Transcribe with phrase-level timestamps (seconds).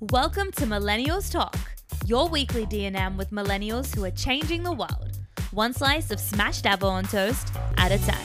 [0.00, 1.58] Welcome to Millennials Talk,
[2.06, 5.18] your weekly D&M with millennials who are changing the world.
[5.50, 8.24] One slice of smashed apple on toast at a time.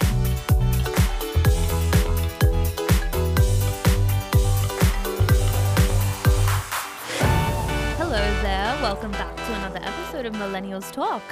[7.97, 11.23] Hello there, welcome back to another episode of Millennials Talk.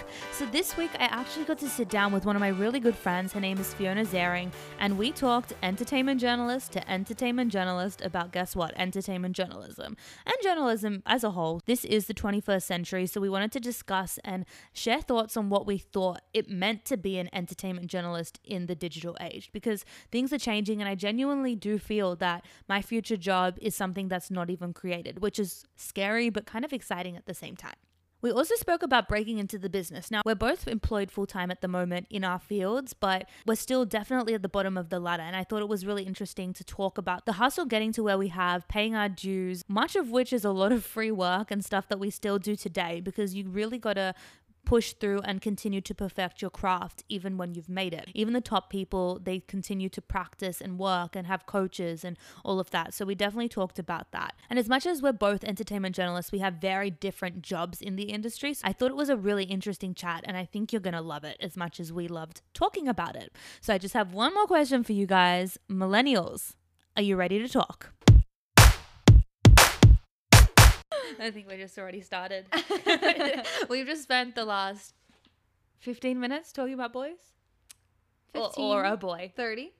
[0.41, 2.95] So, this week I actually got to sit down with one of my really good
[2.95, 3.31] friends.
[3.31, 8.55] Her name is Fiona Zaring, and we talked entertainment journalist to entertainment journalist about guess
[8.55, 8.73] what?
[8.75, 11.61] Entertainment journalism and journalism as a whole.
[11.67, 15.67] This is the 21st century, so we wanted to discuss and share thoughts on what
[15.67, 20.33] we thought it meant to be an entertainment journalist in the digital age because things
[20.33, 24.49] are changing, and I genuinely do feel that my future job is something that's not
[24.49, 27.75] even created, which is scary but kind of exciting at the same time.
[28.21, 30.11] We also spoke about breaking into the business.
[30.11, 33.83] Now, we're both employed full time at the moment in our fields, but we're still
[33.83, 35.23] definitely at the bottom of the ladder.
[35.23, 38.19] And I thought it was really interesting to talk about the hustle getting to where
[38.19, 41.65] we have, paying our dues, much of which is a lot of free work and
[41.65, 44.13] stuff that we still do today because you really got to
[44.65, 48.09] push through and continue to perfect your craft even when you've made it.
[48.13, 52.59] Even the top people, they continue to practice and work and have coaches and all
[52.59, 52.93] of that.
[52.93, 54.33] So we definitely talked about that.
[54.49, 58.03] And as much as we're both entertainment journalists, we have very different jobs in the
[58.03, 58.53] industry.
[58.53, 61.01] So I thought it was a really interesting chat and I think you're going to
[61.01, 63.35] love it as much as we loved talking about it.
[63.61, 65.57] So I just have one more question for you guys.
[65.69, 66.55] Millennials,
[66.95, 67.91] are you ready to talk?
[71.19, 72.45] I think we just already started.
[73.69, 74.93] We've just spent the last
[75.79, 77.17] 15 minutes talking about boys.
[78.33, 78.63] Or, 15?
[78.65, 79.31] or a boy.
[79.35, 79.71] 30.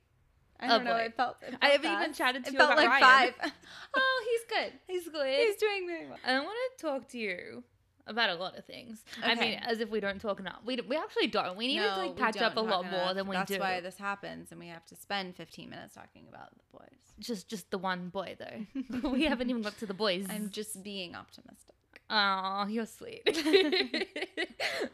[0.59, 0.91] I A don't know.
[0.93, 0.99] boy.
[0.99, 3.33] It felt, it felt I haven't even chatted to it you felt about like Ryan.
[3.39, 3.51] five.
[3.95, 4.73] oh, he's good.
[4.87, 5.39] He's good.
[5.39, 6.17] He's doing very well.
[6.25, 7.63] I want to talk to you
[8.11, 9.03] about a lot of things.
[9.23, 10.59] I mean, as if we don't talk enough.
[10.63, 11.57] We, we actually don't.
[11.57, 13.51] We need to No, like we patch up a lot talk more than we That's
[13.51, 13.59] do.
[13.59, 16.99] why this happens, and we have to spend 15 minutes talking about the boys.
[17.19, 19.09] just just the one boy though.
[19.09, 20.25] we haven't even got to the boys.
[20.29, 21.75] I'm just being optimistic.
[22.09, 23.21] Oh, you're sweet.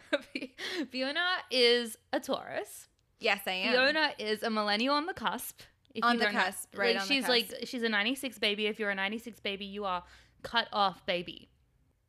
[0.92, 2.88] Fiona is a Taurus.
[3.20, 3.74] Yes, I am.
[3.74, 5.62] Fiona is a millennial on the cusp.
[6.04, 8.68] On the don't know- cusp, right like, on the she's like she's a 96 baby.
[8.68, 10.04] If you're a 96 baby, you are
[10.44, 11.50] cut off baby.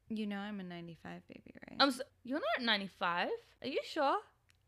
[0.08, 1.76] You know I'm a 95 baby, right?
[1.80, 3.28] I'm s you're not 95.
[3.62, 4.18] Are you sure?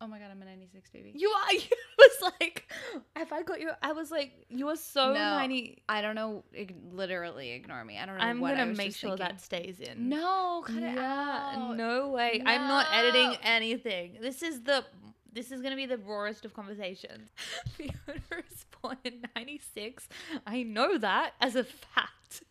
[0.01, 1.13] oh my god, I'm a 96 baby.
[1.15, 1.53] You are.
[2.01, 2.73] You was like,
[3.15, 3.71] have I got you?
[3.83, 5.83] I was like, you are so No, 90.
[5.87, 6.45] I don't know.
[6.91, 7.99] Literally ignore me.
[7.99, 9.27] I don't know I'm gonna make sure thinking.
[9.27, 10.09] that stays in.
[10.09, 11.77] No, cut it yeah, out.
[11.77, 12.43] no way.
[12.45, 14.17] I'm not editing anything.
[14.23, 14.85] This is the
[15.31, 17.29] this is gonna be the rawest of conversations.
[17.77, 17.93] Fiona
[18.31, 20.09] was born in '96.
[20.47, 22.43] I know that as a fact.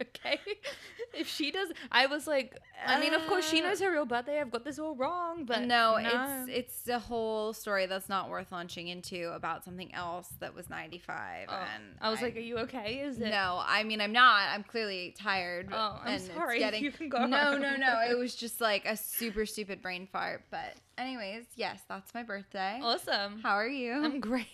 [0.16, 0.38] Okay,
[1.12, 2.56] if she does, I was like,
[2.86, 4.40] I mean, of course she Uh, knows her real birthday.
[4.40, 8.50] I've got this all wrong, but no, it's it's a whole story that's not worth
[8.52, 12.58] launching into about something else that was 95 Oh, and I was like, are you
[12.60, 13.00] okay?
[13.00, 13.30] Is it?
[13.30, 16.58] no i mean i'm not i'm clearly tired Oh, I'm sorry.
[16.64, 20.08] getting You can go no no no it was just like a super stupid brain
[20.10, 23.40] fart but anyways yes that's my birthday Awesome.
[23.42, 24.46] how are you I'm great.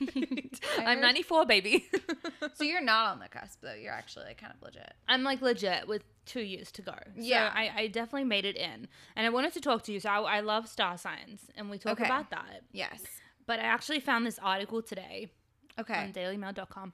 [0.78, 1.88] I'm 94, baby.
[2.54, 5.40] so you're not on the cusp though you're actually like kind of legit I'm like
[5.42, 6.92] legit with two years to go.
[6.92, 7.50] So Yeah.
[7.54, 8.88] I, I definitely made it in.
[9.16, 10.00] And I wanted to talk to you.
[10.00, 12.04] So I, I love star signs and we talk Okay.
[12.04, 12.62] about that.
[12.72, 13.02] yes
[13.46, 15.30] But I actually found this article today
[15.78, 15.94] Okay.
[15.94, 16.92] on dailymail.com.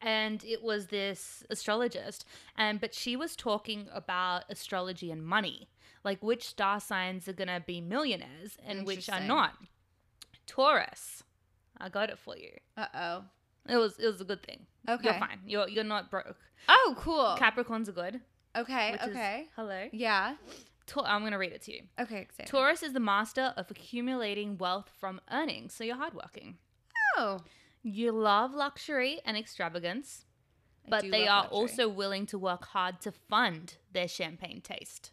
[0.00, 2.24] And it was this astrologist.
[2.56, 5.68] And but she was talking about astrology and money.
[6.04, 9.54] Like which star signs are gonna be millionaires and which are not.
[10.46, 11.22] Taurus.
[11.78, 12.50] I got it for you.
[12.76, 13.24] uh-oh
[13.68, 14.66] It was it was a good thing.
[14.88, 15.40] okay You're fine.
[15.46, 16.36] You're you're not broke.
[16.68, 18.20] oh cool Capricorns are good.
[18.56, 19.88] okay Which okay Is, hello.
[19.92, 20.34] yeah
[21.04, 21.82] I'm gonna read it to you.
[21.98, 22.26] okay.
[22.46, 26.58] Taurus is the master of accumulating wealth from earnings, so you're hardworking.
[27.16, 27.38] oh
[27.82, 30.26] You love luxury and extravagance,
[30.86, 31.58] I but they are luxury.
[31.58, 35.10] also willing to work hard to fund their champagne taste.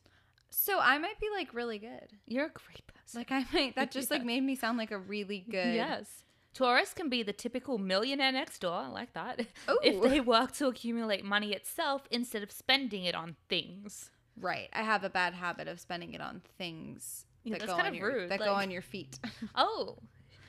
[0.50, 2.10] So I might be like really good.
[2.28, 3.20] You're a great person.
[3.22, 5.74] Like I might that just like made me sound like a really good.
[5.74, 6.24] Yes.
[6.54, 8.74] Taurus can be the typical millionaire next door.
[8.74, 9.42] I like that.
[9.70, 9.80] Ooh.
[9.84, 14.10] If they work to accumulate money itself instead of spending it on things.
[14.40, 14.70] Right.
[14.74, 17.88] I have a bad habit of spending it on things Yeah, that that's go kind
[17.88, 19.20] on of your rude, that go on your feet.
[19.56, 19.98] Oh.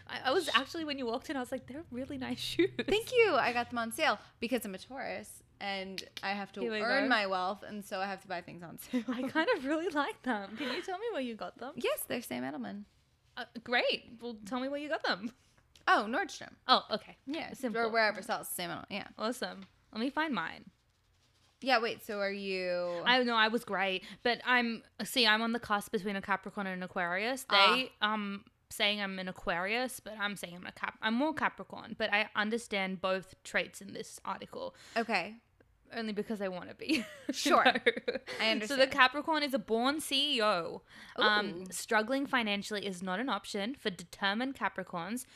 [0.09, 2.71] I, I was actually, when you walked in, I was like, they're really nice shoes.
[2.89, 3.35] Thank you.
[3.35, 7.09] I got them on sale because I'm a Taurus and I have to earn go.
[7.09, 9.05] my wealth and so I have to buy things on sale.
[9.09, 10.57] I kind of really like them.
[10.57, 11.73] Can you tell me where you got them?
[11.77, 12.83] Yes, they're Sam Edelman.
[13.37, 14.11] Uh, great.
[14.21, 15.31] Well, tell me where you got them.
[15.89, 16.53] Oh, Nordstrom.
[16.69, 17.17] Oh, okay.
[17.27, 17.53] Yeah.
[17.55, 17.83] Simple.
[17.83, 18.85] Or wherever sells Sam Edelman.
[18.91, 19.09] Yeah.
[19.19, 19.67] Awesome.
[19.93, 20.65] Let me find mine.
[21.61, 25.53] Yeah, wait, so are you I know I was great, but I'm see, I'm on
[25.53, 27.45] the cusp between a Capricorn and an Aquarius.
[27.49, 30.99] They um saying I'm an Aquarius, but I'm saying I'm a Cap.
[31.03, 34.75] I'm more Capricorn, but I understand both traits in this article.
[34.97, 35.35] Okay.
[35.95, 37.05] only because I want to be.
[37.33, 37.65] Sure.
[37.65, 37.73] No.
[38.41, 38.63] I understand.
[38.69, 38.87] So the.
[38.87, 40.81] Capricorn is a born CEO.
[41.17, 45.27] Um, struggling financially is not an option for determined Capricorns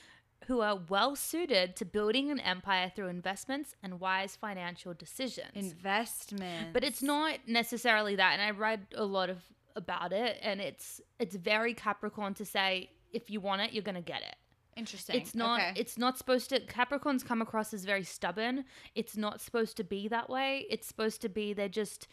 [0.46, 5.50] who are well suited to building an empire through investments and wise financial decisions.
[5.54, 6.72] Investment.
[6.72, 9.38] but it's not necessarily that and i read a lot of
[9.74, 14.00] about it and it's it's very capricorn to say if you want it you're gonna
[14.00, 14.36] get it
[14.76, 15.16] interesting.
[15.20, 15.72] it's not Okay.
[15.80, 18.64] it's not supposed to capricorns come across as very stubborn
[18.94, 22.08] it's not supposed to be that way it's supposed to be they're just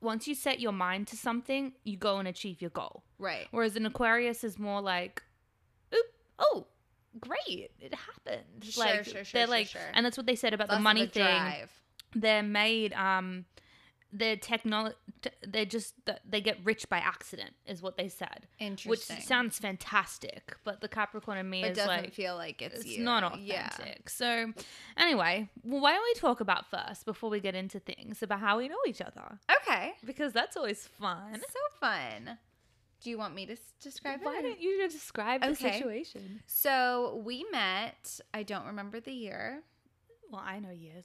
[0.00, 3.46] once you set your mind to something you go and achieve your goal right.
[3.52, 5.22] whereas an aquarius is more like
[5.94, 6.06] oop
[6.38, 6.66] oh
[7.20, 7.70] great.
[7.80, 8.64] It happened.
[8.64, 9.80] Sure, like sure, sure, they're sure, like sure.
[9.94, 11.68] and that's what they said about the money a thing.
[12.14, 13.44] they're made um
[14.10, 14.96] they're technology
[15.46, 15.94] they're just
[16.26, 18.46] they get rich by accident is what they said.
[18.86, 22.84] Which sounds fantastic but the capricorn in me It is doesn't like feel like it's,
[22.84, 23.46] it's not authentic.
[23.48, 23.88] Yeah.
[24.06, 24.52] so
[24.96, 28.56] anyway well, why don't we talk about first before we get into things about how
[28.58, 29.38] we know each other?
[29.62, 29.92] Okay.
[30.04, 31.34] because that's always fun.
[31.34, 32.38] So fun.
[33.02, 34.42] Do you want me to s- describe why it?
[34.42, 38.20] don't you describe the situation So we met.
[38.34, 39.62] I don't remember the year.
[40.30, 41.04] well i know years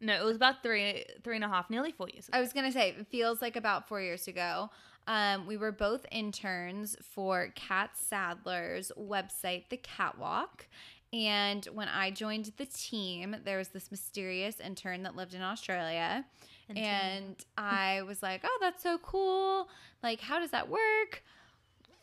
[0.00, 2.52] no it was about three three and a half nearly four years ago I was
[2.52, 4.70] gonna say it feels like about four years ago.
[5.06, 10.66] Um, we were both interns for Kat Sadler's website, The Catwalk.
[11.12, 16.24] And when I joined the team, there was this mysterious intern that lived in Australia.
[16.68, 19.68] And I was like, oh, that's so cool.
[20.02, 21.22] Like, how does that work?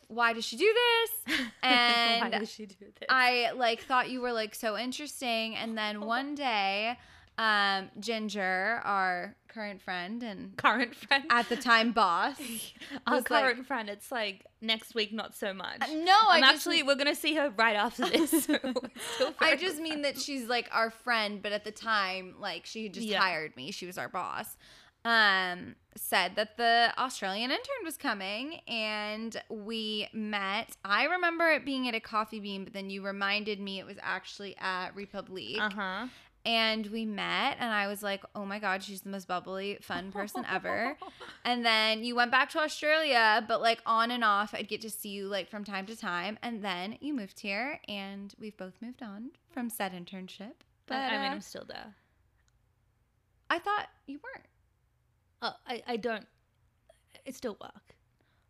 [0.08, 1.36] Why does she do this?
[1.62, 5.56] And why does she do this I like thought you were like so interesting.
[5.56, 6.98] And then one day,
[7.38, 12.36] um, Ginger, our current friend and current friend at the time boss,
[13.06, 15.78] Our was like- current friend, it's like next week, not so much.
[15.80, 18.44] Uh, no, I I'm actually we're gonna see her right after this.
[19.18, 22.84] so I just mean that she's like our friend, but at the time, like she
[22.84, 23.20] had just Yeah.
[23.20, 23.70] hired me.
[23.72, 24.56] She was our boss.
[25.04, 30.76] Um, said that the Australian intern was coming and we met.
[30.84, 33.96] I remember it being at a coffee bean, but then you reminded me it was
[34.00, 35.60] actually at Republique.
[35.60, 36.06] Uh huh.
[36.44, 40.10] And we met, and I was like, oh my God, she's the most bubbly, fun
[40.10, 40.96] person ever.
[41.44, 44.90] And then you went back to Australia, but like on and off, I'd get to
[44.90, 46.38] see you like from time to time.
[46.42, 50.52] And then you moved here, and we've both moved on from said internship.
[50.86, 51.94] But I, I mean, uh, I'm still there.
[53.50, 54.46] I thought you weren't.
[55.42, 56.26] Oh, I, I don't.
[57.24, 57.94] It still work.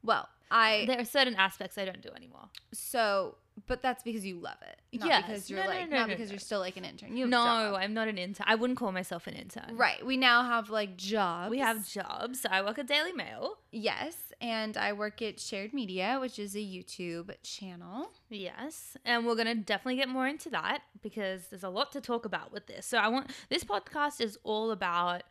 [0.02, 2.48] Well, I There are certain aspects I don't do anymore.
[2.72, 3.36] so,
[3.66, 5.25] but that's because you love it, not Yes.
[5.26, 6.32] because you're No, like no, not no, because no.
[6.34, 7.16] you're still like an intern.
[7.16, 7.75] You have No, job.
[7.76, 8.46] I'm not an intern.
[8.49, 9.76] I wouldn't call myself an intern.
[9.76, 10.04] right.
[10.04, 11.50] We now have like jobs.
[11.50, 12.40] We have jobs.
[12.40, 13.58] So I work at Daily Mail.
[13.70, 18.10] yes, and I work at Shared Media, which is a YouTube channel.
[18.31, 22.25] Yes, and we're gonna definitely get more into that because there's a lot to talk
[22.25, 22.87] about with this.
[22.87, 25.22] So I want this podcast is all about.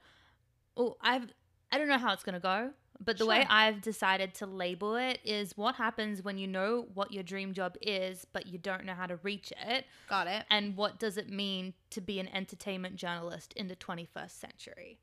[0.77, 1.33] Oh, I've
[1.71, 2.71] I don't know how it's gonna go,
[3.03, 7.11] but the way I've decided to label it is what happens when you know what
[7.11, 10.45] your dream job is, but you don't know how to reach it, Got it.
[10.49, 14.99] and what does it mean to be an entertainment journalist in the 21st century.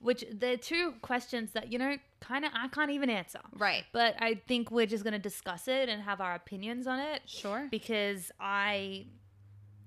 [0.00, 3.40] Which they're two questions that you know, kind of I can't even answer.
[3.56, 3.84] Right.
[3.92, 7.20] But I think we're just going to discuss it and have our opinions on it
[7.26, 7.68] Sure.
[7.70, 9.06] because I,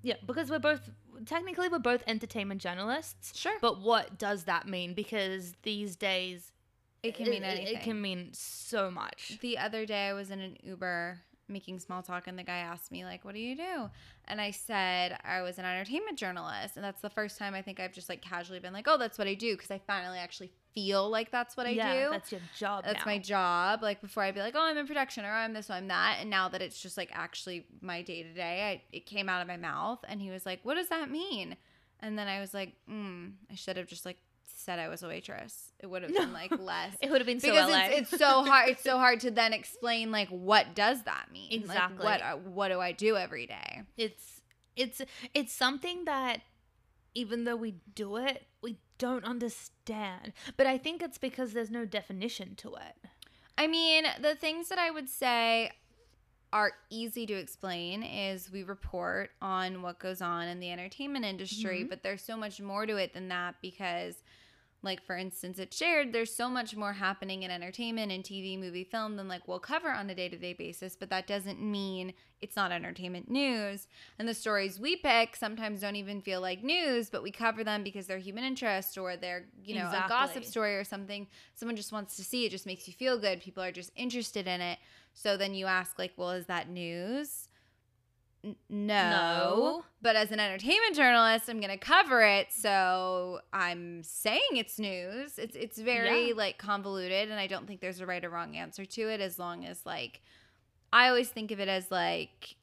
[0.02, 0.88] yeah, because we're both
[1.26, 3.36] technically we're both entertainment journalists.
[3.38, 3.56] Sure.
[3.60, 4.94] But what does that mean?
[4.94, 6.52] Because these days
[7.04, 7.76] It can mean it, anything.
[7.76, 9.38] It can mean so much.
[9.40, 12.90] the other day I was in an Uber making small talk and the guy asked
[12.90, 13.90] me like what do you do
[14.26, 17.78] and i said i was an entertainment journalist and that's the first time i think
[17.78, 20.50] i've just like casually been like oh that's what i do because i finally actually
[20.74, 22.82] feel like that's what i yeah, do that's your job.
[22.84, 23.12] that's now.
[23.12, 25.74] my job like before i'd be like oh i'm in production or i'm this or
[25.74, 29.28] i'm that and now that it's just like actually my day to day it came
[29.28, 31.56] out of my mouth and he was like what does that mean
[32.00, 34.16] and then i was like mm, i should have just like
[34.64, 37.40] said i was a waitress it would have been like less It would have been
[37.40, 37.86] so because LA.
[37.86, 41.52] it's, it's so hard it's so hard to then explain like what does that mean
[41.52, 42.04] Exactly.
[42.04, 44.40] like, what what do i do every day it's
[44.76, 45.00] it's
[45.34, 46.40] it's something that
[47.16, 50.32] even though we do it, we don't understand.
[50.56, 53.08] But I think it's because there's no definition to it.
[53.56, 55.70] i mean the things that i would say
[56.52, 61.84] are easy to explain is we report on what goes on in the entertainment industry
[61.84, 61.88] Mhm.
[61.88, 64.22] but there's so much more to it than that because
[64.84, 68.84] like for instance it's shared there's so much more happening in entertainment and tv movie
[68.84, 72.12] film than like we'll cover on a day-to-day basis but that doesn't mean
[72.44, 73.88] it's not entertainment news.
[74.18, 77.82] And the stories we pick sometimes don't even feel like news but we cover them
[77.82, 81.26] because they're human interest or they're you know a gossip story or something.
[81.54, 83.40] Someone just wants to see it just makes you feel good.
[83.40, 84.78] People are just interested in it.
[85.14, 87.43] So then you ask like well is that news
[88.44, 89.84] N- no.
[90.02, 92.52] But as an entertainment journalist, I'm going to cover it.
[92.52, 95.38] So I'm saying it's news.
[95.38, 96.34] It's it's very Yeah.
[96.34, 99.38] like convoluted and I don't think there's a right or wrong answer to it as
[99.38, 100.20] long as like
[100.92, 102.56] I always think of it as like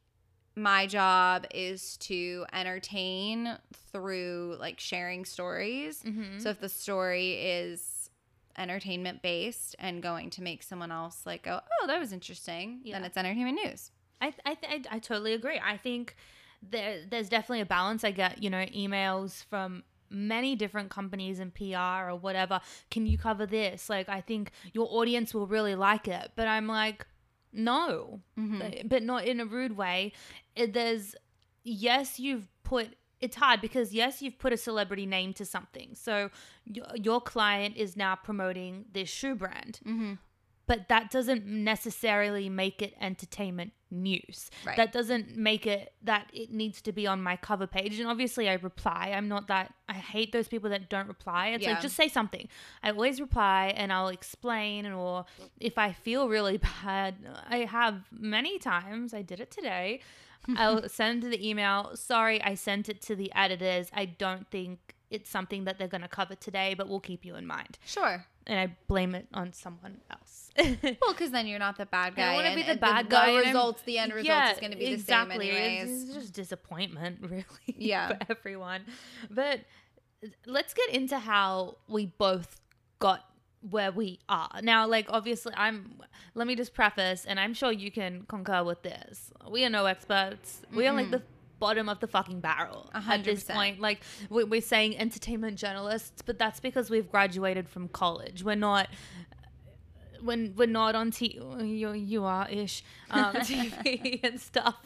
[0.56, 3.58] my job is to entertain
[3.92, 6.04] through like sharing stories.
[6.04, 6.40] Mm-hmm.
[6.40, 8.10] So if the story is
[8.58, 13.04] entertainment based and going to make someone else like go, "Oh, that was interesting," then
[13.06, 13.92] it's entertainment news.
[14.22, 15.60] I, I, I, I totally agree.
[15.64, 16.16] I think
[16.62, 18.04] there, there's definitely a balance.
[18.04, 22.60] I get, you know, emails from many different companies in PR or whatever.
[22.90, 23.90] Can you cover this?
[23.90, 26.32] Like, I think your audience will really like it.
[26.36, 27.06] But I'm like,
[27.54, 28.88] no, Mhm.
[28.88, 30.14] but not in a rude way.
[30.56, 31.16] It- There's,
[31.64, 35.96] yes, you've put, it's hard because, yes, you've put a celebrity name to something.
[35.96, 36.30] So
[36.66, 40.14] your, your client is now promoting this shoe brand Mm-hmm.
[40.72, 44.50] But that doesn't necessarily make it entertainment news.
[44.66, 44.78] Right.
[44.78, 48.00] That doesn't make it that it needs to be on my cover page.
[48.00, 49.14] And obviously, I reply.
[49.16, 49.74] I'm not that.
[49.90, 51.50] I hate those people that don't reply.
[51.50, 51.72] It's Yeah.
[51.74, 52.48] like just say something.
[52.84, 54.86] I always reply and I'll explain.
[54.86, 55.26] Or
[55.60, 57.16] if I feel really bad,
[57.50, 59.14] I have many times.
[59.14, 60.00] I did it today.
[60.56, 61.92] I'll send the email.
[61.96, 63.90] Sorry, I sent it to the editors.
[63.94, 67.36] I don't think it's something that they're going to cover today, but we'll keep you
[67.36, 67.78] in mind.
[67.86, 68.26] Sure.
[68.52, 70.50] And I blame it on someone else.
[70.84, 72.36] Well, because then you're not the bad guy.
[72.36, 73.30] don't want to be the bad guy.
[73.30, 75.48] and I'm- results, the end result Yeah, is going to be exactly.
[75.48, 76.04] the same anyways.
[76.04, 77.46] It's just disappointment, really.
[77.66, 78.10] Yeah.
[78.10, 78.82] for everyone.
[79.30, 79.62] But
[80.46, 82.60] let's get into how we both
[83.00, 83.24] got
[83.70, 84.86] where we are now.
[84.86, 86.02] Like, obviously, I'm.
[86.36, 89.32] Let me just preface, and I'm sure you can concur with this.
[89.50, 90.62] We are no experts.
[90.74, 91.12] We are like mm-hmm.
[91.12, 91.24] the
[91.62, 93.80] bottom of the fucking barrel A at this point.
[93.80, 94.00] Like,
[94.30, 98.44] we- we're saying entertainment journalists, but that's because we've graduated from college.
[98.44, 98.88] We're not
[100.30, 104.78] when we're not on T, you you are ish um, TV and stuff.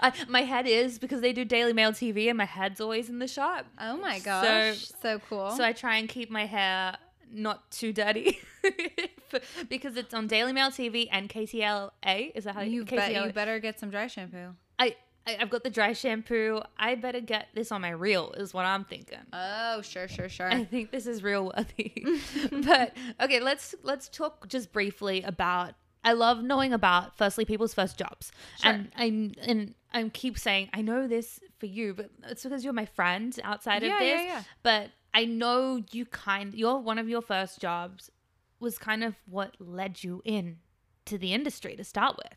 [0.00, 3.18] I, my head is because they do Daily Mail TV, and my head's always in
[3.18, 3.64] the shop.
[3.80, 4.90] Oh my So- gosh.
[5.00, 5.50] So, cool.
[5.52, 6.96] So I try and keep my hair
[7.34, 8.38] not too dirty
[9.70, 12.32] because it's on Daily Mail TV and KTLA.
[12.34, 12.96] Is that how you, KTLA?
[12.96, 14.48] bet, you better get some dry shampoo.
[14.78, 16.60] I, I I've got the dry shampoo.
[16.78, 18.32] I better get this on my reel.
[18.32, 19.18] Is what I'm thinking.
[19.32, 20.48] Oh, sure, sure, sure.
[20.50, 22.04] I think this is real worthy.
[22.66, 25.74] but okay, let's let's talk just briefly about
[26.04, 28.32] I love knowing about firstly people's first jobs.
[28.60, 28.72] Sure.
[28.72, 32.72] And I'm and I keep saying I know this for you, but it's because you're
[32.72, 34.26] my friend outside Yeah, of yeah, this.
[34.26, 34.42] yeah.
[34.62, 38.10] But I know you kind your one of your first jobs
[38.58, 40.58] was kind of what led you in
[41.04, 42.36] to the industry to start with.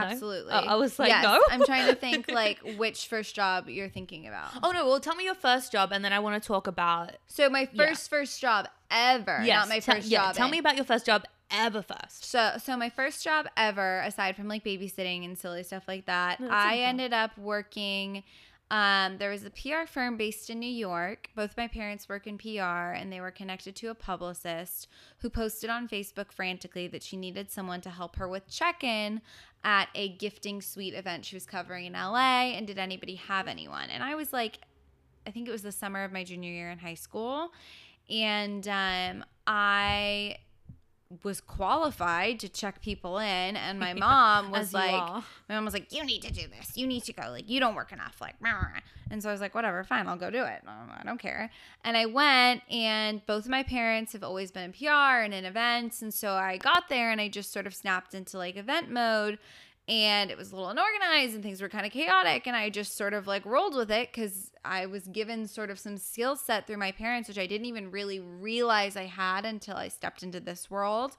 [0.00, 0.06] No?
[0.06, 0.52] Absolutely.
[0.52, 1.40] Oh, I was like, Yes, no.
[1.50, 4.50] I'm trying to think like which first job you're thinking about.
[4.62, 7.12] Oh no, well tell me your first job and then I want to talk about
[7.26, 7.86] So my Yeah.
[7.88, 10.34] first first job ever, Yes, not my te- first yeah, job.
[10.36, 12.24] Tell in- me about your first job ever first.
[12.24, 16.40] So, so my first job ever, aside from like babysitting and silly stuff like that,
[16.40, 16.78] No, I fun.
[16.80, 18.24] ended up working.
[18.68, 21.28] Um, there was a PR firm based in New York.
[21.36, 24.88] Both my parents work in PR, and they were connected to a publicist
[25.20, 29.20] who posted on Facebook frantically that she needed someone to help her with check-in
[29.66, 32.52] at a gifting suite event she was covering in LA.
[32.54, 33.90] And did anybody have anyone?
[33.90, 34.60] And I was like,
[35.26, 37.52] I think it was the summer of my junior year in high school,
[38.08, 40.36] and um, I
[41.22, 45.02] was qualified to check people in and my mom was like
[45.48, 46.76] my mom was like you need to do this.
[46.76, 47.28] You need to go.
[47.30, 48.16] Like you don't work enough.
[48.20, 48.80] Like rah, rah.
[49.10, 49.82] and so i was like whatever.
[49.84, 50.06] Fine.
[50.06, 50.62] I'll go do it.
[50.66, 51.50] I don't care.
[51.84, 55.44] And i went and both of my parents have always been in pr and in
[55.44, 56.02] events.
[56.02, 59.38] And so i got there and i just sort of snapped into like event mode
[59.88, 62.96] and it was a little unorganized and things were kind of chaotic and i just
[62.96, 66.66] sort of like rolled with it because i was given sort of some skill set
[66.66, 70.40] through my parents which i didn't even really realize i had until i stepped into
[70.40, 71.16] this world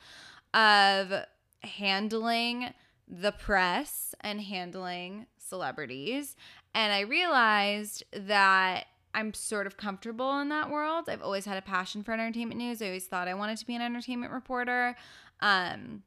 [0.54, 1.14] of
[1.62, 2.74] handling
[3.08, 6.36] the press and handling celebrities.
[6.74, 11.06] And i realized that i'm sort of comfortable in that world.
[11.10, 12.82] I've always had a passion for entertainment news.
[12.82, 14.96] I always thought i wanted to be an entertainment reporter.
[15.40, 16.04] Um,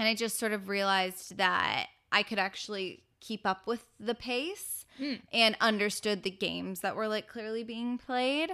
[0.00, 4.78] and I just sort of realized that I could actually keep up with the pace
[4.98, 5.20] Mm.
[5.32, 8.50] and understood the games that were like clearly being played.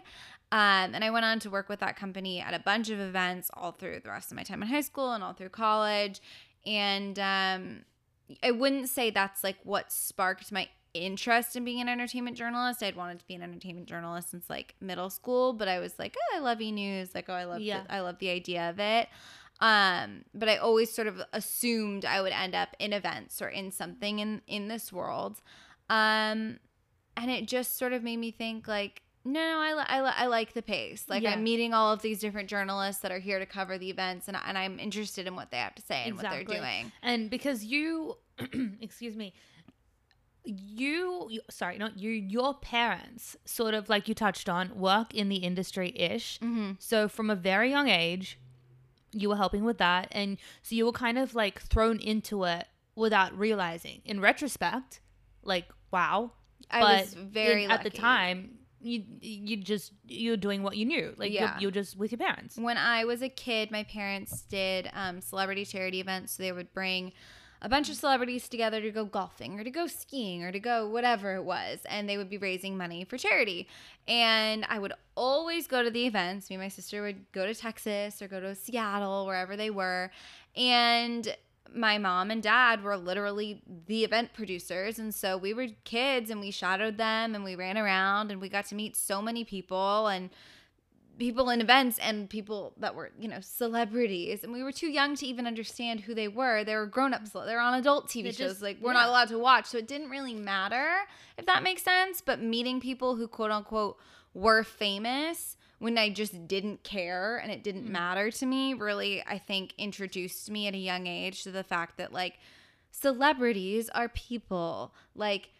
[0.52, 3.50] Um, and I went on to work with that company at a bunch of events
[3.54, 6.20] all through the rest of my time in high school and all through college.
[6.64, 7.84] And um,
[8.44, 12.80] I wouldn't say that's like what sparked my interest in being an entertainment journalist.
[12.82, 16.14] I'd wanted to be an entertainment journalist since like middle school, but I was like,
[16.16, 17.12] oh, I love e news.
[17.14, 17.82] Like, oh, I love, Yeah.
[17.82, 19.08] the, I love the idea of it.
[19.60, 23.70] Um, but I always sort of assumed I would end up in events or in
[23.70, 25.40] something in in this world.
[25.88, 26.58] Um,
[27.16, 30.16] and it just sort of made me think like No, no, I, li- I, li-
[30.16, 31.06] I like the pace.
[31.08, 31.32] Like Yeah.
[31.32, 34.36] I'm meeting all of these different journalists that are here to cover the events, and,
[34.46, 36.92] and I'm interested in what they have to say and what they're doing.
[37.02, 38.18] And because you,
[38.80, 39.32] excuse me,
[40.44, 45.28] you, you, sorry, not you, your parents, sort of like you touched on, work in
[45.28, 46.38] the industry ish.
[46.40, 46.72] Mm-hmm.
[46.78, 48.38] So from a very young age,
[49.20, 50.08] you were helping with that.
[50.12, 54.02] And so you were kind of like thrown into it without realizing.
[54.04, 55.00] In retrospect,
[55.42, 56.32] like, wow.
[56.70, 60.84] I but was very in- at the time, you you just you're doing what you
[60.84, 61.14] knew.
[61.16, 61.52] Like Yeah.
[61.54, 62.56] you're, you're just with your parents.
[62.56, 66.32] When I was a kid, my parents did um, celebrity charity events.
[66.36, 67.12] So they would bring
[67.62, 70.88] a bunch of celebrities together to go golfing or to go skiing or to go
[70.88, 71.80] whatever it was.
[71.88, 73.68] And they would be raising money for charity.
[74.06, 76.50] And I would always go to the events.
[76.50, 80.10] Me and my sister would go to Texas or go to Seattle, wherever they were.
[80.56, 81.34] And
[81.74, 84.98] my mom and dad were literally the event producers.
[84.98, 88.48] And so we were kids and we shadowed them and we ran around and we
[88.48, 90.30] got to meet so many people and
[91.18, 94.44] people in events and people that were, you know, celebrities.
[94.44, 96.64] And we were too young to even understand who they were.
[96.64, 98.62] They were grown ups, they were on adult TV They shows.
[98.62, 99.00] like, we're yeah.
[99.00, 99.66] not allowed to watch.
[99.66, 100.88] So it didn't really matter,
[101.38, 102.20] if that makes sense.
[102.20, 103.98] But meeting people who, quote unquote,
[104.34, 107.90] were famous when I just didn't care and it didn't mm.
[107.90, 111.98] matter to me really, I think, introduced me at a young age to the fact
[111.98, 112.34] that, like,
[112.90, 114.94] celebrities are people.
[115.14, 115.50] Like,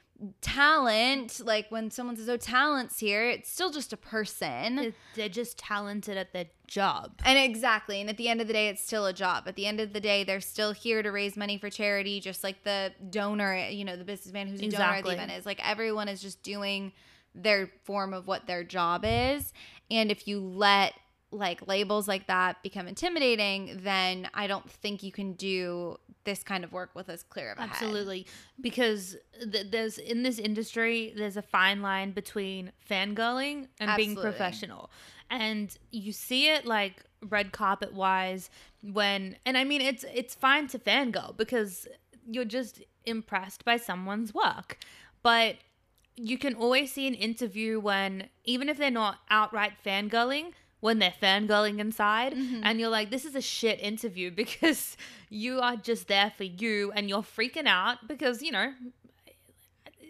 [0.41, 4.79] talent, like when someone says, oh, talent's here, it's still just a person.
[4.79, 7.13] It- They're just talented at their job.
[7.25, 8.01] And exactly.
[8.01, 9.45] And at the end of the day, it's still a job.
[9.47, 12.43] At the end of the day, they're still here to raise money for charity, just
[12.43, 15.47] like the donor, you know, the businessman who's a donor at the event is.
[15.47, 16.93] Like everyone is just doing
[17.35, 19.53] their form of what their job is.
[19.91, 20.95] And if you let
[21.31, 26.65] like labels like that become intimidating, then I don't think you can do this kind
[26.65, 27.71] of work with as clear of a head.
[27.71, 28.27] Absolutely,
[28.61, 29.17] because
[29.53, 34.91] th- there's in this industry, there's a fine line between fangirling and being professional,
[35.31, 38.51] and you see it like red carpet wise
[38.83, 41.89] when, and I mean it's it's fine to fangirl because
[42.29, 44.79] you're just impressed by someone's work,
[45.23, 45.57] but
[46.17, 51.15] you can always see an interview when even if they're not outright fangirling when they're
[51.23, 52.61] fangirling inside mm-hmm.
[52.63, 54.97] and you're like this is a shit interview because
[55.31, 58.73] you are just there for you and you're freaking out because you know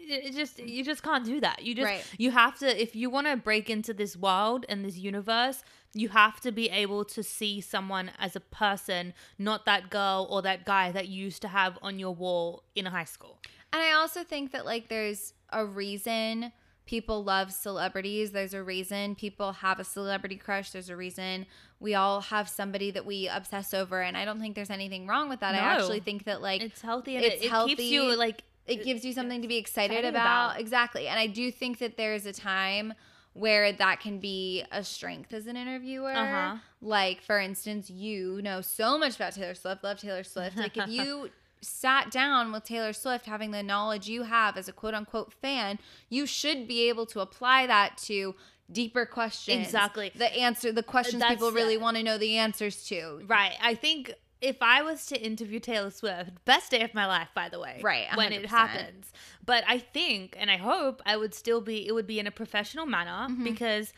[0.09, 1.63] it just you just can't do that.
[1.63, 2.05] You just Right.
[2.17, 6.09] you have to if you want to break into this world and this universe you
[6.09, 10.65] have to be able to see someone as a person not that girl or that
[10.65, 13.39] guy that you used to have on your wall in high school.
[13.73, 16.51] And I also think that like there's a reason
[16.87, 18.31] people love celebrities.
[18.31, 20.71] There's a reason people have a celebrity crush.
[20.71, 21.45] There's a reason
[21.79, 24.01] we all have somebody that we obsess over.
[24.01, 25.53] And I don't think there's anything wrong with that.
[25.53, 27.75] I actually think that like it's healthy and it's it, it healthy.
[27.75, 30.51] keeps you like it gives you something to be excited, excited about.
[30.51, 30.59] about.
[30.59, 31.07] Exactly.
[31.07, 32.93] And I do think that there's a time
[33.33, 36.11] where that can be a strength as an interviewer.
[36.11, 36.57] Uh-huh.
[36.81, 40.57] Like, for instance, you know so much about Taylor Swift, love Taylor Swift.
[40.57, 41.29] Like, if you
[41.61, 45.79] sat down with Taylor Swift, having the knowledge you have as a quote unquote fan,
[46.09, 48.35] you should be able to apply that to
[48.71, 49.65] deeper questions.
[49.65, 50.11] Exactly.
[50.15, 53.21] The answer, the questions That's- people really want to know the answers to.
[53.27, 53.55] Right.
[53.61, 57.49] I think if I was to interview Taylor Swift, best day of my life, by
[57.49, 57.79] the way.
[57.81, 59.11] Right, When it happens.
[59.45, 62.31] But I think and I hope I would still be it would be in a
[62.31, 63.43] professional manner Mm-hmm.
[63.45, 63.93] because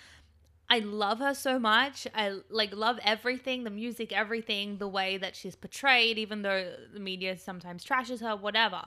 [0.69, 2.07] I love her so much.
[2.13, 6.99] I like love everything, the music, everything, the way that she's portrayed, even though the
[6.99, 8.83] media sometimes trashes her, whatever.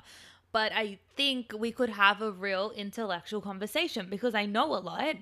[0.52, 5.16] But I think we could have a real intellectual conversation because I know a lot.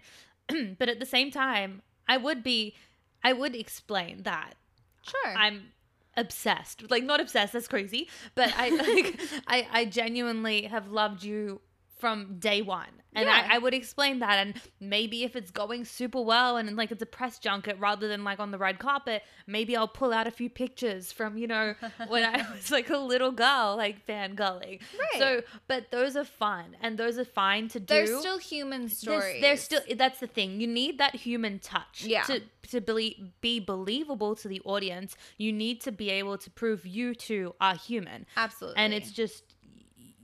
[0.78, 2.74] but at the same time, I would be
[3.22, 4.54] I would explain that
[5.02, 5.34] Sure.
[5.36, 5.72] I'm
[6.16, 6.90] obsessed.
[6.90, 8.08] Like not obsessed, that's crazy.
[8.34, 11.60] But I like I, I genuinely have loved you
[12.00, 12.88] from day one.
[13.12, 13.46] And Yeah.
[13.50, 17.02] I, I would explain that and maybe if it's going super well and like it's
[17.02, 20.30] a press junket rather than like on the red carpet, maybe I'll pull out a
[20.30, 21.74] few pictures from, you know,
[22.08, 24.80] when I was like a little girl, like fangirling.
[24.98, 25.18] Right.
[25.18, 27.94] So but those are fun and those are fine to do.
[27.94, 29.40] There's still human stories.
[29.40, 30.60] There's, still that's the thing.
[30.60, 32.04] You need that human touch.
[32.04, 32.22] Yeah.
[32.24, 36.86] To to be be believable to the audience, you need to be able to prove
[36.86, 38.26] you two are human.
[38.36, 38.80] Absolutely.
[38.80, 39.49] And it's just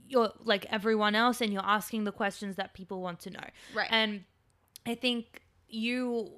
[0.07, 3.43] you're like everyone else, and you're asking the questions that people want to know.
[3.75, 3.87] Right.
[3.91, 4.23] And
[4.85, 6.29] I think you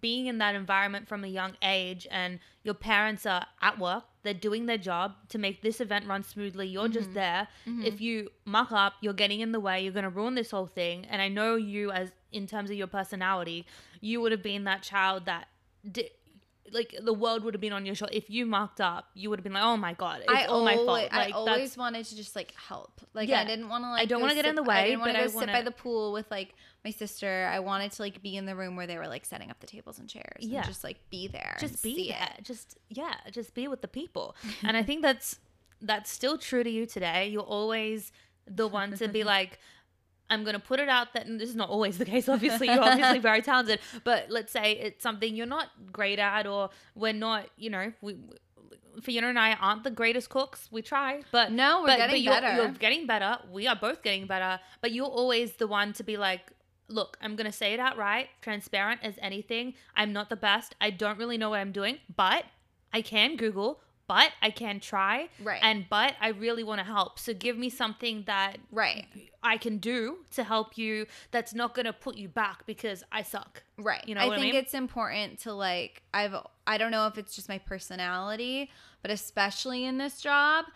[0.00, 4.34] being in that environment from a young age and your parents are at work they're
[4.34, 7.14] doing their job to make this event run smoothly you're just Mm-hmm.
[7.14, 7.48] there
[7.86, 10.66] if you muck up you're getting in the way you're going to ruin this whole
[10.66, 13.64] thing and i know you as in terms of your personality
[14.02, 15.48] you would have been that child that
[15.90, 16.10] di-
[16.74, 18.12] like the world would have been on your shoulder.
[18.14, 20.64] If you marked up, you would have been like, "Oh my god, it's I all
[20.64, 23.00] my fault." always, Like I always wanted to just like help.
[23.14, 23.40] Like Yeah.
[23.40, 24.02] I didn't want to like.
[24.02, 25.70] I don't wanna get in the way, I didn't want to go sit by the
[25.70, 27.48] pool with like my sister.
[27.50, 29.66] I wanted to like be in the room where they were like setting up the
[29.68, 30.40] tables and chairs.
[30.40, 30.58] Yeah.
[30.58, 31.56] and just like be there.
[31.60, 32.28] just be there.
[32.38, 32.44] It.
[32.44, 34.34] Just yeah, just be with the people.
[34.64, 35.38] and I think that's
[35.80, 37.28] that's still true to you today.
[37.28, 38.10] You're always
[38.46, 39.58] the one to be like,
[40.30, 42.68] I'm gonna put it out that and this is not always the case, obviously.
[42.68, 43.80] You're obviously very talented.
[44.04, 48.16] But let's say it's something you're not great at or we're not, you know, we
[49.02, 50.68] Fiona and I aren't the greatest cooks.
[50.70, 52.56] We try, but No, we're but, getting but you're, better.
[52.56, 53.38] You're getting better.
[53.50, 54.60] We are both getting better.
[54.80, 56.52] But you're always the one to be like,
[56.88, 59.74] look, I'm going to say it outright, transparent as anything.
[59.96, 60.74] I'm not the best.
[60.80, 62.44] I don't really know what I'm doing, but
[62.92, 65.28] I can Google, but I can try.
[65.42, 65.60] Right.
[65.62, 67.18] And but I really want to help.
[67.18, 69.06] So give me something that Right.
[69.42, 73.22] I can do to help you that's not going to put you back because I
[73.22, 73.62] suck.
[73.78, 74.06] Right.
[74.06, 74.62] You know I what I think mean?
[74.62, 76.34] it's important to like I've
[76.66, 78.70] I don't know if it's just my personality,
[79.02, 80.66] but especially in this job,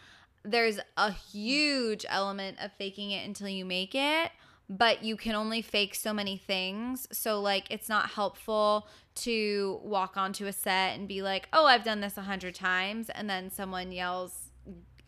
[0.45, 4.31] there's a huge element of faking it until you make it,
[4.71, 7.07] but you can only fake so many things.
[7.13, 8.87] So like it's not helpful
[9.23, 13.11] to walk onto a set and be like, "Oh, I've done this a hundred times,"
[13.11, 14.51] and then someone yells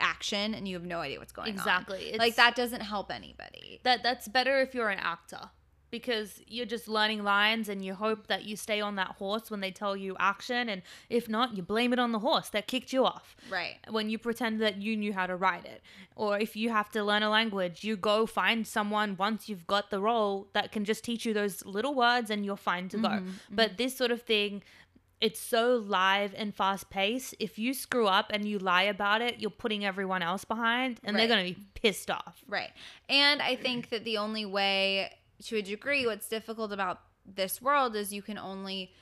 [0.00, 1.54] action and you have no idea what's going on.
[1.54, 2.16] Exactly.
[2.18, 3.80] Like that doesn't help anybody.
[3.84, 5.50] that that's better if you're an actor
[5.90, 9.60] because you're just learning lines and you hope that you stay on that horse when
[9.60, 12.92] they tell you action and if not you blame it on the horse that kicked
[12.92, 13.76] you off Right.
[13.90, 15.82] when you pretend that you knew how to ride it
[16.16, 19.90] or if you have to learn a language you go find someone once you've got
[19.90, 23.08] the role that can just teach you those little words and you're fine to go
[23.08, 23.54] mm-hmm, mm-hmm.
[23.54, 24.62] but this sort of thing
[25.20, 27.34] it's so live and fast paced.
[27.38, 31.16] If you screw up and you lie about it, you're putting everyone else behind and
[31.16, 32.42] they're going to be pissed off.
[32.48, 32.70] Right.
[33.08, 35.10] And I think that the only way,
[35.44, 38.92] to a degree, what's difficult about this world is you can only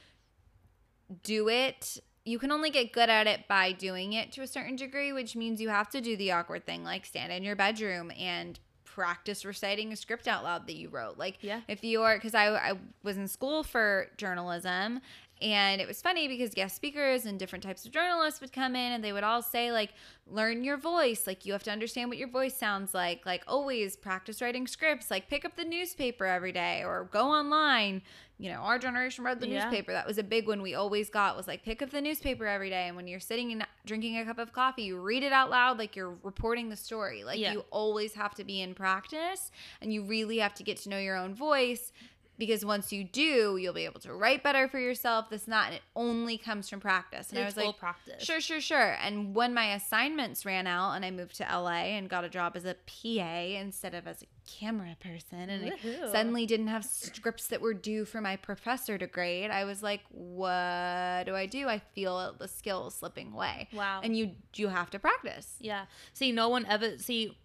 [1.22, 1.98] do it.
[2.24, 5.34] You can only get good at it by doing it to a certain degree, which
[5.34, 9.44] means you have to do the awkward thing, like stand in your bedroom and practice
[9.44, 11.16] reciting a script out loud that you wrote.
[11.16, 11.60] Like, Yeah.
[11.68, 12.72] if you're, because I, I
[13.02, 15.00] was in school for journalism
[15.40, 18.92] and it was funny because guest speakers and different types of journalists would come in
[18.92, 19.94] and they would all say like
[20.26, 21.26] learn your voice.
[21.26, 23.24] Like you have to understand what your voice sounds like.
[23.24, 25.10] Like always practice writing scripts.
[25.10, 28.02] Like pick up the newspaper every day or go online.
[28.40, 29.64] You know our generation read the Yeah.
[29.64, 29.92] newspaper.
[29.92, 32.70] That was a big one we always got was like pick up the newspaper every
[32.70, 32.86] day.
[32.86, 35.78] And when you're sitting and drinking a cup of coffee you read it out loud
[35.78, 37.24] like you're reporting the story.
[37.24, 37.52] Like Yeah.
[37.52, 40.98] you always have to be in practice and you really have to get to know
[40.98, 41.92] your own voice
[42.38, 45.28] because once you do, you'll be able to write better for yourself.
[45.28, 47.30] This and that, and it only comes from practice.
[47.30, 48.24] And I was like, practice.
[48.24, 48.96] sure, sure, sure.
[49.02, 52.56] And when my assignments ran out, and I moved to LA and got a job
[52.56, 57.48] as a PA instead of as a camera person, and I suddenly didn't have scripts
[57.48, 61.68] that were due for my professor to grade, I was like, what do I do?
[61.68, 63.68] I feel the skills slipping away.
[63.72, 64.00] Wow.
[64.02, 65.56] And you you have to practice.
[65.60, 65.86] Yeah.
[66.12, 67.36] See, no one ever see.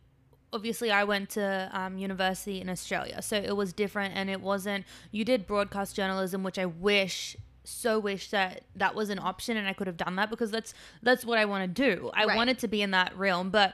[0.53, 4.85] Obviously, I went to um, university in Australia, so it was different, and it wasn't.
[5.11, 7.35] You did broadcast journalism, which I wish
[7.65, 10.73] so wish that that was an option, and I could have done that because that's
[11.01, 12.11] that's what I want to do.
[12.13, 12.35] I Right.
[12.35, 13.73] wanted to be in that realm, but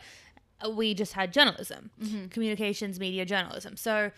[0.75, 2.27] we just had journalism, Mm-hmm.
[2.27, 3.75] communications, media journalism.
[3.77, 4.11] So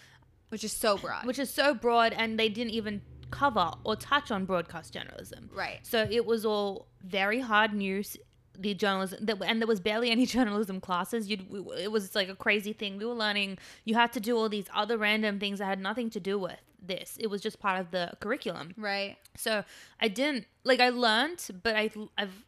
[0.50, 1.26] Which is so broad.
[1.26, 5.50] which is so broad and they didn't even cover or touch on broadcast journalism.
[5.54, 5.80] Right.
[5.84, 8.17] So it was all very hard news.
[8.62, 11.30] The journalism, that- and there was barely any journalism classes.
[11.30, 11.38] You,
[11.78, 12.97] it was like a crazy thing.
[12.97, 13.58] We were learning.
[13.86, 16.60] You had to do all these other random things that had nothing to do with
[16.82, 17.17] this.
[17.19, 18.74] It was just part of the curriculum.
[18.78, 19.17] right.
[19.38, 19.63] So
[20.00, 20.80] I didn't like.
[20.80, 22.45] I learned, but I, I've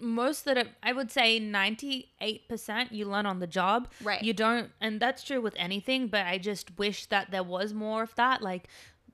[0.00, 3.88] most that it, I would say ninety eight percent you learn on the job.
[4.02, 4.22] Right.
[4.22, 6.08] You don't, and that's true with anything.
[6.08, 8.40] But I just wish that there was more of that.
[8.42, 8.68] Like,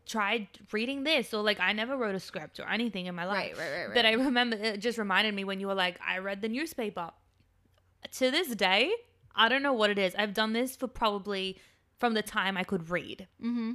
[0.07, 3.59] tried reading this, or like I never wrote a script or anything in my life.
[3.59, 3.95] Right, right, right, right.
[3.95, 7.11] But I remember it just reminded me when you were like, I read the newspaper.
[8.19, 8.93] To this day,
[9.35, 10.15] I don't know what it is.
[10.15, 11.59] I've done this for probably
[11.99, 13.29] from the time I could read.
[13.43, 13.73] Mm-hmm.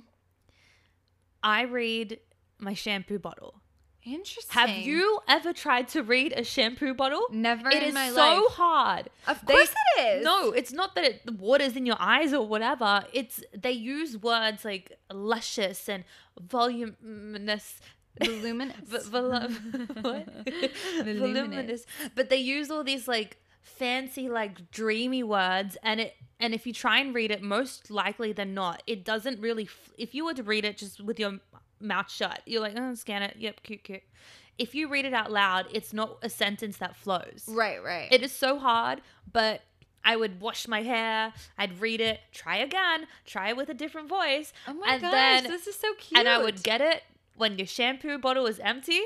[1.41, 2.19] I read
[2.59, 3.61] my shampoo bottle.
[4.05, 4.51] Interesting.
[4.59, 7.25] Have you ever tried to read a shampoo bottle?
[7.31, 8.53] Never It in my so life.
[8.53, 9.09] hard.
[9.27, 10.23] Of They- course it is.
[10.23, 13.03] No, it's not that it, the water's in your eyes or whatever.
[13.13, 16.03] It's they use words like luscious and
[16.39, 17.79] voluminous.
[18.23, 18.75] Voluminous.
[18.85, 19.49] V- volu-
[20.01, 21.19] Voluminous.
[21.19, 21.85] Voluminous.
[22.15, 26.73] But they use all these like fancy like dreamy words and it and if you
[26.73, 30.33] try and read it most likely than not it doesn't really f- if you were
[30.33, 31.33] to read it just with your
[31.79, 34.03] mouth shut you're like oh scan it yep cute cute
[34.57, 38.11] if you read it out loud it's not a sentence that flows Right, right.
[38.11, 39.61] it is so hard, but
[40.03, 44.07] I would wash my hair, I'd read it, try again, try it with a different
[44.09, 44.51] voice.
[44.67, 46.19] oh my and gosh, then this is so cute.
[46.19, 47.03] and I would get it
[47.35, 49.01] when your shampoo bottle is empty.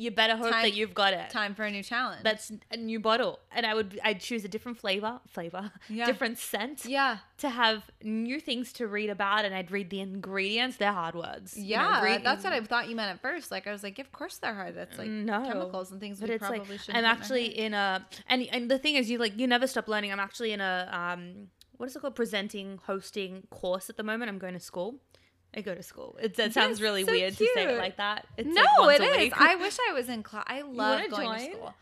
[0.00, 1.28] You better hope Time- that you've got it.
[1.30, 2.22] Time for a new challenge.
[2.22, 6.06] That's a new bottle, and I would I'd choose a different flavor, flavor, Yeah.
[6.06, 7.18] different scent yeah.
[7.38, 10.76] to have new things to read about, and I'd read the ingredients.
[10.78, 11.56] They're hard words.
[11.56, 13.50] you know, Yeah, that's what I thought you meant at first.
[13.50, 14.74] Like I was like, of course they're hard.
[14.74, 15.42] That's like No.
[15.44, 16.80] chemicals and things But we it's probably like.
[16.96, 20.12] I'm actually in a and and the thing is you like you never stop learning.
[20.12, 24.28] I'm actually in a um what is it called presenting hosting course at the moment.
[24.30, 24.96] I'm going to school.
[25.54, 26.16] I go to school.
[26.22, 28.26] It, that sounds really so weird to say it like that.
[28.36, 29.16] It's no, like it is.
[29.18, 29.32] week.
[29.40, 30.44] I wish I was in class.
[30.46, 31.74] I love going to school.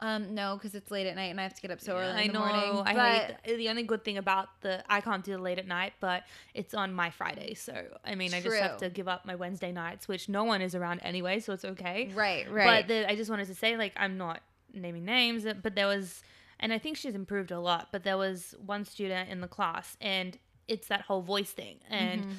[0.00, 2.12] Um, no, because it's late at night and I have to get up so early
[2.12, 2.40] I in the know.
[2.40, 2.82] morning.
[2.84, 5.58] I but hate the, the only good thing about the I can't do it late
[5.58, 7.54] at night, but it's on my Friday.
[7.54, 7.72] So
[8.04, 10.74] I mean, I just have to give up my Wednesday nights, which no one is
[10.74, 12.10] around anyway, so it's okay.
[12.14, 12.88] right, But right.
[12.88, 14.42] the, I just wanted to say, like, I'm not
[14.74, 16.22] naming names, but there was,
[16.60, 17.88] and I think she's improved a lot.
[17.92, 22.22] But there was one student in the class, and it's that whole voice thing, and
[22.22, 22.30] Mm-hmm.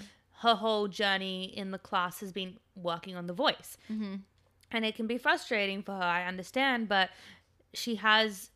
[0.45, 4.15] Her whole journey in the class has been working on the voice, mm-hmm.
[4.71, 6.03] and it can be frustrating for her.
[6.19, 7.09] I understand, but
[7.73, 8.51] she has,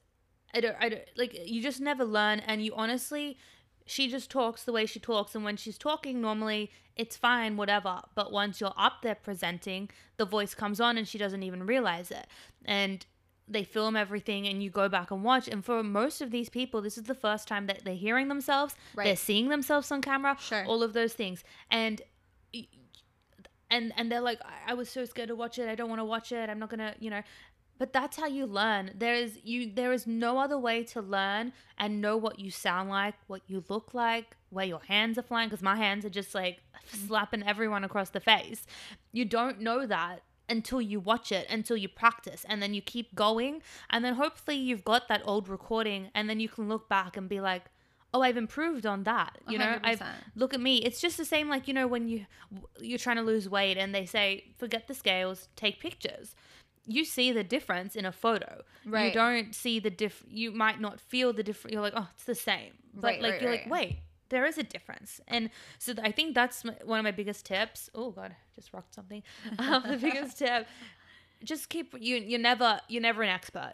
[0.54, 1.38] I don't, I don't like.
[1.46, 3.38] You just never learn, and you honestly.
[3.86, 8.02] She just talks the way she talks, and when she's talking normally, it's fine, whatever.
[8.14, 12.12] But once you're up there presenting, the voice comes on and she doesn't even realize
[12.12, 12.28] it.
[12.66, 13.04] And
[13.50, 15.48] they film everything and you go back and watch.
[15.48, 18.76] And for most of these people, this is the first time that they're hearing themselves,
[18.96, 20.64] they're seeing themselves on camera, Sure.
[20.66, 21.44] all of those things.
[21.72, 22.02] And
[23.72, 25.68] and and they're like, I, I was so scared to watch it.
[25.68, 26.50] I don't want to watch it.
[26.50, 27.22] I'm not gonna, you know.
[27.78, 28.92] But that's how you learn.
[28.96, 29.72] There is you.
[29.74, 33.64] There is no other way to learn and know what you sound like, what you
[33.70, 35.48] look like, where your hands are flying.
[35.50, 37.08] Because my hands are just like mm.
[37.08, 38.66] slapping everyone across the face.
[39.14, 43.16] You don't know that until you watch it, until you practice, and then you keep
[43.16, 47.16] going, and then hopefully you've got that old recording, and then you can look back
[47.18, 47.64] and be like,
[48.14, 49.38] oh, I've improved on that.
[49.48, 50.02] You know, I've
[50.36, 50.78] look at me.
[50.78, 52.26] It's just the same like you know when you
[52.80, 56.36] you're trying to lose weight and they say forget the scales, take pictures.
[56.86, 58.64] You see the difference in a photo.
[58.84, 60.24] right You don't see the diff.
[60.28, 61.74] You might not feel the difference.
[61.74, 62.74] You're like, oh, it's the same.
[62.96, 63.62] But Right, like right, you're right.
[63.62, 65.20] like, wait, there is a difference.
[65.28, 67.90] And so th- I think that's one of my biggest tips.
[67.94, 69.24] Oh God, just rocked something.
[69.60, 70.68] Um, the biggest tip.
[71.44, 72.18] Just keep you.
[72.18, 72.80] You're never.
[72.88, 73.74] You're never an expert.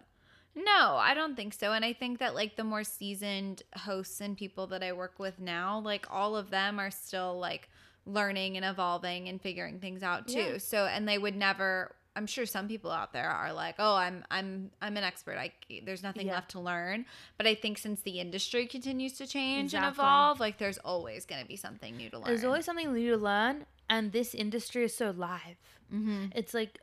[0.55, 1.73] No, I don't think so.
[1.73, 5.39] And I think that like the more seasoned hosts and people that I work with
[5.39, 7.69] now, like all of them are still like
[8.05, 10.39] learning and evolving and figuring things out too.
[10.53, 10.57] Yeah.
[10.59, 14.23] So and they would never I'm sure some people out there are like, "Oh, I'm
[14.31, 15.37] I'm I'm an expert.
[15.37, 15.51] I
[15.83, 16.33] there's nothing Yeah.
[16.35, 17.05] left to learn."
[17.37, 21.41] But I think since the industry continues to change and evolve, like there's always going
[21.41, 22.27] to be something new to learn.
[22.27, 25.57] There's always something new to learn, and this industry is so live.
[25.93, 26.27] mm-hmm.
[26.33, 26.79] It's like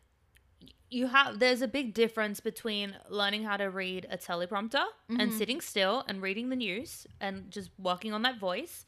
[0.90, 5.38] you have there's a big difference between learning how to read a teleprompter and Mhm.
[5.38, 8.84] sitting still and reading the news and just working on that voice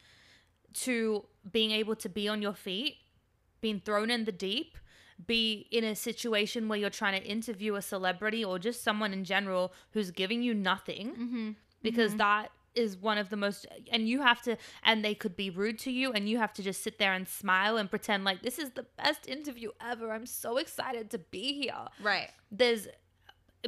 [0.75, 2.99] to being able to be on your feet,
[3.63, 4.77] being thrown in the deep,
[5.27, 9.25] be in a situation where you're trying to interview a celebrity or just someone in
[9.25, 11.51] general who's giving you nothing Mm-hmm.
[11.83, 15.49] because that is one of the most and you have to and they could be
[15.49, 18.43] rude to you and you have to just sit there and smile and pretend like
[18.43, 22.31] this is the best interview ever i'm so excited to be here Right.
[22.51, 22.89] there's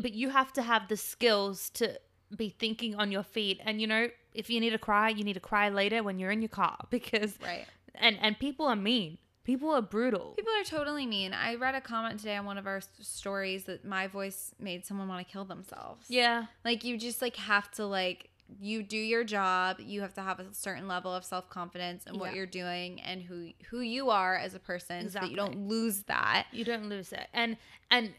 [0.02, 1.98] but you have to have the skills to
[2.36, 5.34] be thinking on your feet and you know if you need to cry you need
[5.34, 7.66] to cry later when you're in your car because Right.
[7.94, 11.32] and and people are mean people are brutal People are totally mean.
[11.32, 15.08] I read a comment today on one of our stories that my voice made someone
[15.08, 16.04] want to kill themselves.
[16.08, 18.28] yeah Like you just like have to like
[18.60, 19.78] you do your job.
[19.80, 23.22] You have to have a certain level of self confidence in what you're doing and
[23.22, 26.46] who who you are as a person, so that you don't lose that.
[26.52, 27.56] you don't lose it and
[27.90, 28.12] and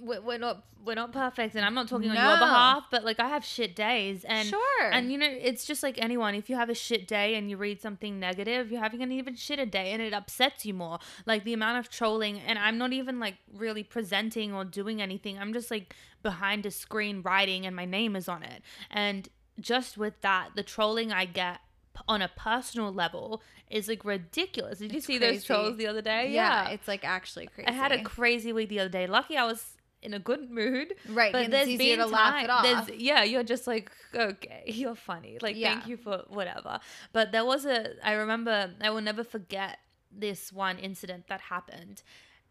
[0.00, 3.20] we're we're not we're not perfect and i'm not talking on your behalf but like
[3.20, 4.90] i have shit days and sure.
[4.92, 7.56] and you know it's just like anyone if you have a shit day and you
[7.56, 10.98] read something negative you're having an even shitter day and it upsets you more.
[11.26, 15.38] Like the amount of trolling and i'm not even like really presenting or doing anything
[15.38, 18.62] i'm just like behind a screen writing and my name is on it.
[18.90, 21.60] And just with that the trolling i get
[22.08, 24.78] on a personal level is like ridiculous.
[24.78, 26.30] Did you It's see those trolls the other day?
[26.30, 27.68] Yeah, it's like actually crazy.
[27.68, 29.06] I had a crazy week the other day.
[29.06, 30.94] Lucky I was in a good mood.
[31.08, 32.86] right, But there's it's easier been to laugh it time- off.
[32.86, 35.38] there's- yeah, you're just like, okay, you're funny.
[35.42, 35.74] Like, Yeah.
[35.74, 36.80] thank you for whatever.
[37.12, 39.78] But there was a, I remember, I will never forget
[40.10, 42.02] this one incident that happened.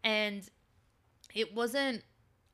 [0.04, 0.48] And
[1.34, 2.02] it wasn't,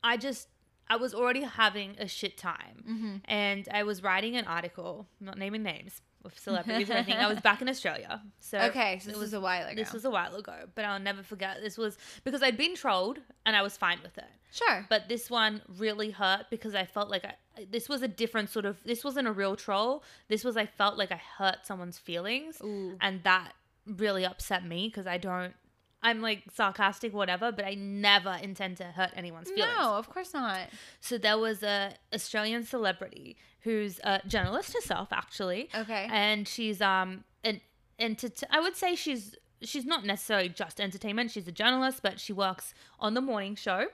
[0.03, 0.49] I just,
[0.89, 2.85] I was already having a shit time.
[2.89, 3.17] Mm-hmm.
[3.27, 7.15] And I was writing an article, I'm not naming names of celebrities or anything.
[7.17, 8.21] I was back in Australia.
[8.41, 9.75] So Okay, so it this was a while ago.
[9.81, 11.59] this was a while ago, but I'll never forget.
[11.63, 14.25] This was because I'd been trolled and I was fine with it.
[14.53, 14.87] Sure.
[14.89, 17.35] But this one really hurt because I felt like I,
[17.71, 18.83] this was a different sort of.
[18.85, 20.03] This wasn't a real troll.
[20.29, 22.97] This was I felt like I hurt someone's feelings, Ooh.
[23.01, 23.53] and that
[23.87, 25.55] really upset me because I don't.
[26.03, 29.73] I'm like sarcastic, whatever, but I never intend to hurt anyone's feelings.
[29.77, 30.69] No, of course not.
[31.01, 36.07] So there was a Australian celebrity who's a journalist herself, actually, Okay.
[36.11, 37.61] and she's um an
[37.99, 41.31] entert- I would say she's she's not necessarily just entertainment.
[41.33, 43.87] She's a journalist, but she works on the morning show.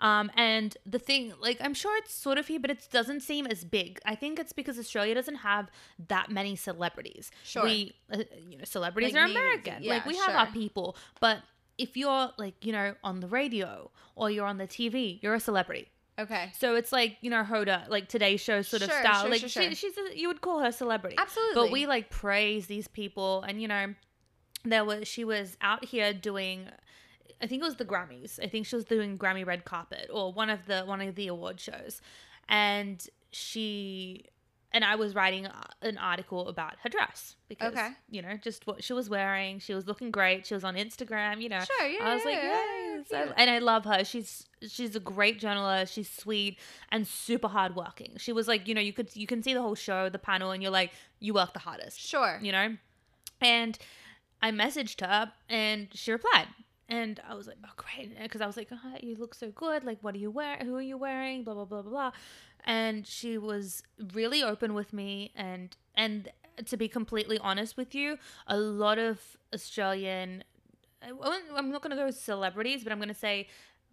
[0.00, 3.46] Um, and the thing, like, I'm sure it's sort of here, but it doesn't seem
[3.46, 4.00] as big.
[4.04, 5.70] I think it's because Australia doesn't have
[6.08, 7.30] that many celebrities.
[7.44, 7.64] Sure.
[7.64, 9.82] We, uh, you know, celebrities Like are me, American.
[9.82, 10.96] yeah, like, we have our people.
[11.20, 11.38] But
[11.78, 15.40] if you're, like, you know, on the radio or you're on the TV, you're a
[15.40, 15.88] celebrity.
[16.18, 16.52] Okay.
[16.56, 19.22] So it's like you know Hoda, like today's show sort of style.
[19.22, 19.74] sure, like sure, she, sure.
[19.74, 21.16] she's a, you would call her celebrity.
[21.18, 21.54] Absolutely.
[21.54, 23.94] But we like praise these people, and you know,
[24.64, 26.68] there was she was out here doing.
[27.44, 28.40] I think it was the Grammys.
[28.42, 31.28] I think she was doing Grammy red carpet or one of the one of the
[31.28, 32.00] award shows,
[32.48, 34.24] and she
[34.72, 35.46] and I was writing
[35.82, 37.90] an article about her dress because Okay.
[38.10, 39.60] you know just what she was wearing.
[39.60, 40.46] She was looking great.
[40.46, 41.40] She was on Instagram.
[41.40, 43.26] You know, Sure, yeah, I was like, yeah, yeah, yes, yeah.
[43.36, 44.04] I- and I love her.
[44.04, 45.92] She's she's a great journalist.
[45.94, 46.58] She's sweet
[46.90, 48.14] and super hardworking.
[48.18, 50.50] She was like, you know, you could you can see the whole show, the panel,
[50.50, 52.38] and you're like, you work the hardest Sure.
[52.42, 52.76] you know?
[53.40, 53.78] And
[54.42, 56.48] I messaged her and she replied.
[56.88, 58.18] And I was like, oh, great.
[58.20, 59.84] Because I was like, oh, you look so good.
[59.84, 60.66] Like, what are you wearing?
[60.66, 61.44] Who are you wearing?
[61.44, 62.10] Blah, blah, blah, blah, blah.
[62.64, 65.32] And she was really open with me.
[65.34, 66.28] And, and
[66.66, 69.20] to be completely honest with you, a lot of
[69.54, 70.44] Australian,
[71.02, 73.48] I'm not going to go with celebrities, but I'm going to say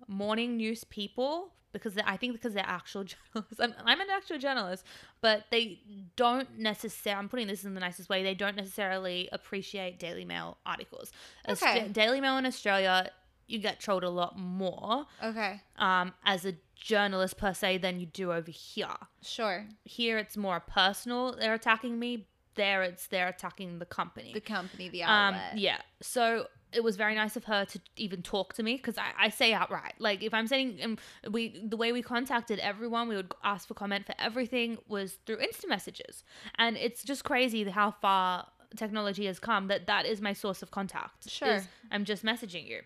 [0.08, 3.04] morning news people because I think because they're actual
[3.34, 3.60] journalists.
[3.60, 4.86] I'm, I'm an actual journalist,
[5.22, 5.80] but they
[6.16, 7.20] don't necessarily.
[7.20, 8.24] I'm putting this in the nicest way.
[8.24, 11.12] They don't necessarily appreciate Daily Mail articles.
[11.48, 11.88] Okay.
[11.90, 13.10] Daily Mail in Australia,
[13.48, 15.62] you get trolled a lot more Okay.
[15.78, 18.88] um, as a journalist per se than you do over here.
[19.22, 19.66] Sure.
[19.84, 21.36] Here, it's more personal.
[21.36, 22.28] They're attacking me.
[22.56, 24.32] There, it's they're attacking the company.
[24.34, 25.58] The company, the Um, outlet.
[25.58, 25.78] yeah.
[26.02, 29.30] So it was very nice of her to even talk to me because I, I
[29.30, 30.98] say outright, like if I'm saying, um,
[31.30, 35.38] we the way we contacted everyone, we would ask for comment for everything was through
[35.38, 36.24] Insta messages,
[36.56, 40.72] and it's just crazy how far technology has come that that is my source of
[40.72, 41.26] contact.
[41.26, 41.60] is Sure.
[41.92, 42.82] I'm just messaging you.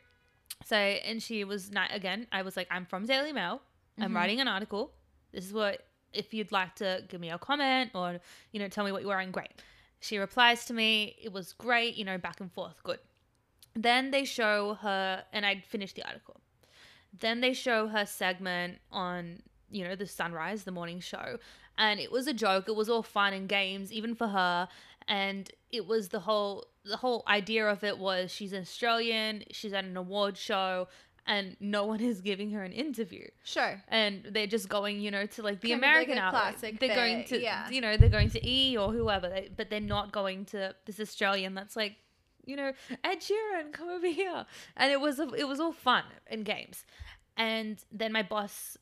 [0.64, 2.26] So and she was not again.
[2.32, 3.62] I was like, I'm from Daily Mail.
[4.00, 4.16] I'm Mhm.
[4.16, 4.92] writing an article.
[5.32, 8.20] This is what if you'd like to give me a comment or
[8.52, 9.32] you know tell me what you're wearing.
[9.32, 9.52] Great.
[10.00, 11.16] She replies to me.
[11.22, 11.96] It was great.
[11.96, 12.82] You know, back and forth.
[12.84, 13.00] Good.
[13.76, 16.40] Then they show her, and I'd finished the article.
[17.18, 21.38] Then they show her segment on, you know, the sunrise, the morning show.
[21.78, 22.68] And it was a joke.
[22.68, 24.68] It was all fun and games, even for her.
[25.08, 29.74] And it was the whole the whole idea of it was she's an Australian, she's
[29.74, 30.88] at an award show,
[31.26, 33.82] and no one is giving her an interview Sure.
[33.88, 36.42] and they're just going, you know, to like the Kind like American outlet.
[36.60, 37.70] classic They're going to, yeah.
[37.70, 41.00] you know, they're going to E or whoever, they, but they're not going to this
[41.00, 41.96] Australian that's like,
[42.46, 42.72] you know,
[43.04, 44.46] Ed Sheeran, come over here,
[44.78, 46.86] and it was it was all fun and games,
[47.38, 48.78] and then my boss,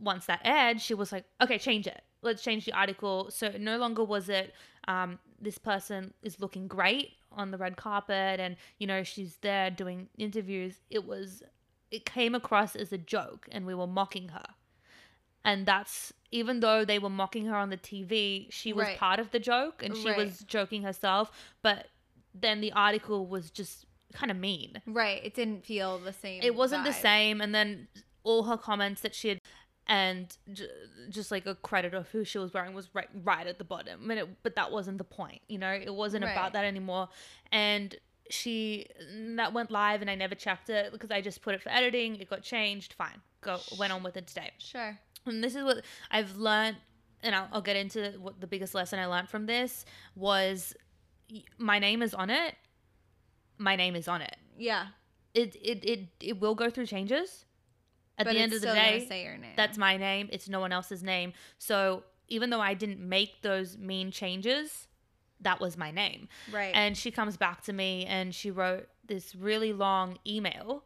[0.00, 3.30] once that aired, she was like, okay, change it, let's change the article.
[3.30, 4.54] So no longer was it,
[4.88, 9.70] um, this person is looking great on the red carpet, and you know she's there
[9.70, 10.80] doing interviews.
[10.90, 11.42] It was
[11.90, 14.44] it came across as a joke and we were mocking her.
[15.44, 18.98] And that's even though they were mocking her on the TV, she was Right.
[18.98, 20.16] part of the joke and she Right.
[20.16, 21.30] was joking herself.
[21.62, 21.86] But
[22.40, 24.80] then the article was just kind of mean.
[24.86, 25.24] Right.
[25.24, 26.42] It didn't feel the same.
[26.42, 27.40] It wasn't the same.
[27.40, 27.88] And then
[28.24, 29.40] all her comments that she had,
[29.88, 30.68] and j-
[31.10, 34.10] just like a credit of who she was wearing was right, right at the bottom.
[34.10, 35.70] And it, but that wasn't the point, you know.
[35.72, 36.32] It wasn't Right.
[36.32, 37.08] about that anymore.
[37.52, 37.94] And
[38.28, 38.86] she
[39.36, 42.16] that went live, and I never checked it because I just put it for editing.
[42.16, 42.94] It got changed.
[42.94, 44.50] Fine, go went on with it today.
[44.58, 44.98] Sure.
[45.26, 46.76] And this is what I've learned,
[47.22, 49.84] and I'll, I'll get into what the biggest lesson I learned from this
[50.16, 50.74] was.
[51.58, 52.54] My name is on it.
[53.58, 54.36] My name is on it.
[54.58, 54.88] Yeah.
[55.34, 57.44] It it it, it will go through changes.
[58.18, 59.52] At but the end of the day, say your name.
[59.56, 60.30] that's my name.
[60.32, 61.34] It's no one else's name.
[61.58, 64.88] So even though I didn't make those mean changes,
[65.40, 66.28] that was my name.
[66.50, 66.72] right.
[66.74, 70.84] And she comes back to me and she wrote this really long email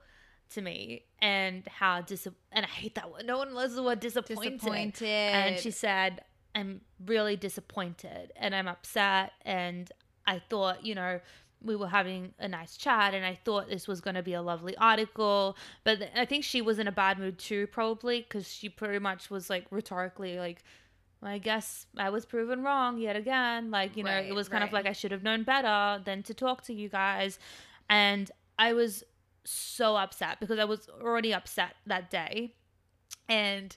[0.50, 3.26] to me and how dis and I hate that word.
[3.26, 4.58] No one loves the word disappointed.
[4.58, 5.06] disappointed.
[5.06, 6.24] And she said,
[6.54, 9.32] I'm really disappointed and I'm upset.
[9.44, 9.90] And
[10.30, 11.20] I thought, you know,
[11.62, 14.42] we were having a nice chat and I thought this was going to be a
[14.42, 15.56] lovely article.
[15.84, 19.28] But I think she was in a bad mood too, probably, because she pretty much
[19.28, 20.62] was like rhetorically like,
[21.22, 23.70] I guess I was proven wrong yet again.
[23.70, 26.32] Like, you know, it was kind of like I should have known better than to
[26.32, 27.38] talk to you guys.
[27.90, 29.04] And I was
[29.44, 32.54] so upset because I was already upset that day.
[33.28, 33.76] And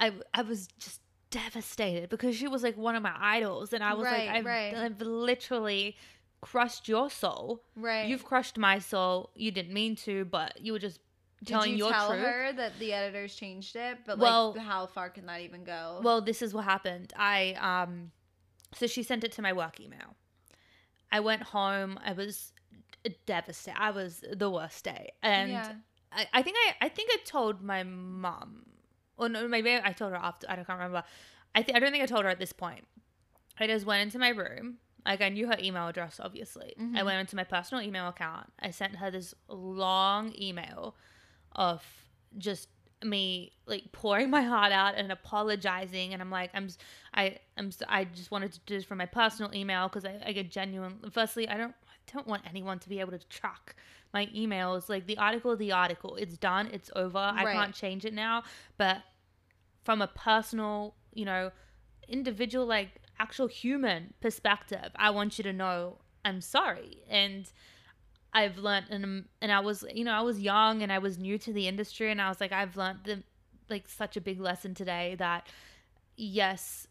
[0.00, 1.00] I I was just
[1.30, 4.44] devastated because she was like one of my idols and I was Right, like I've,
[4.44, 4.74] right.
[4.74, 5.96] I've literally
[6.40, 7.62] crushed your soul.
[7.76, 8.08] Right.
[8.08, 9.30] You've crushed my soul.
[9.34, 11.00] You didn't mean to, but you were just
[11.46, 12.20] telling Did you your tell truth.
[12.24, 13.98] her that the editors changed it?
[14.06, 16.00] But Well- like, how far can that even go?
[16.02, 17.12] Well, this is what happened.
[17.16, 18.12] I um
[18.74, 20.14] so she sent it to my work email.
[21.10, 21.98] I went home.
[22.04, 22.52] I was
[23.26, 23.80] devastated.
[23.80, 25.12] I was the worst day.
[25.22, 25.72] And yeah.
[26.12, 28.64] I, I think I I think I told my mom.
[29.18, 30.46] Or no, maybe I told her after.
[30.48, 31.02] I can't remember.
[31.54, 32.84] I th- I don't think I told her at this point.
[33.60, 34.78] I just went into my room.
[35.04, 36.74] Like I knew her email address, obviously.
[36.78, 37.04] I Mhm.
[37.04, 38.52] went into my personal email account.
[38.60, 40.96] I sent her this long email
[41.52, 41.82] of
[42.36, 42.68] just
[43.04, 46.68] me like pouring my heart out and apologizing and i'm like i'm
[47.14, 50.32] i i'm i just wanted to do this from my personal email because I, I
[50.32, 53.76] get genuine firstly i don't i don't want anyone to be able to track
[54.12, 58.12] my emails like the article the article it's done it's over i can't change it
[58.14, 58.42] now
[58.78, 58.98] but
[59.88, 61.50] from a personal you know
[62.08, 66.98] individual like actual human perspective i want you to know i'm sorry.
[67.08, 67.50] And
[68.32, 71.18] I've learned and um, and I was you know I was young and I was
[71.18, 73.22] new to the industry and I was like I've learned the
[73.70, 75.46] like such a big lesson today that
[76.16, 76.86] yes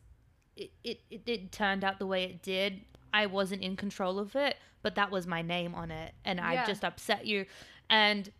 [0.55, 2.81] it, it, it, it turned out the way it did.
[3.13, 6.65] I wasn't in control of it but that was my name on it and I
[6.65, 7.45] just upset you.
[7.89, 8.31] And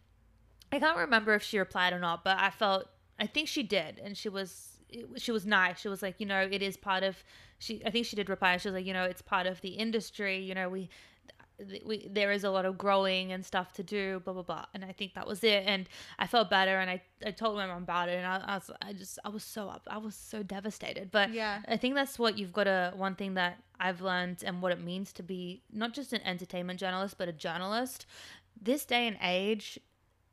[0.71, 2.89] I can't remember if she replied or not but I felt
[3.19, 4.77] I think she did and she was
[5.17, 7.23] she was nice she was like you know it is part of
[7.59, 9.69] she I think she did reply she was like you know it's part of the
[9.69, 10.89] industry you know we
[11.85, 14.65] we, there is a lot of growing and stuff to do, blah blah blah.
[14.73, 15.63] And I think that was it.
[15.65, 15.89] And
[16.19, 18.71] I felt better, and I, I told my mom about it, and I, I was
[18.81, 21.09] I just I was so up, I was so devastated.
[21.11, 21.61] But Yeah.
[21.67, 24.83] I think that's what you've got to one thing that I've learned and what it
[24.83, 28.05] means to be not just an entertainment journalist, but a journalist.
[28.59, 29.79] This day and age,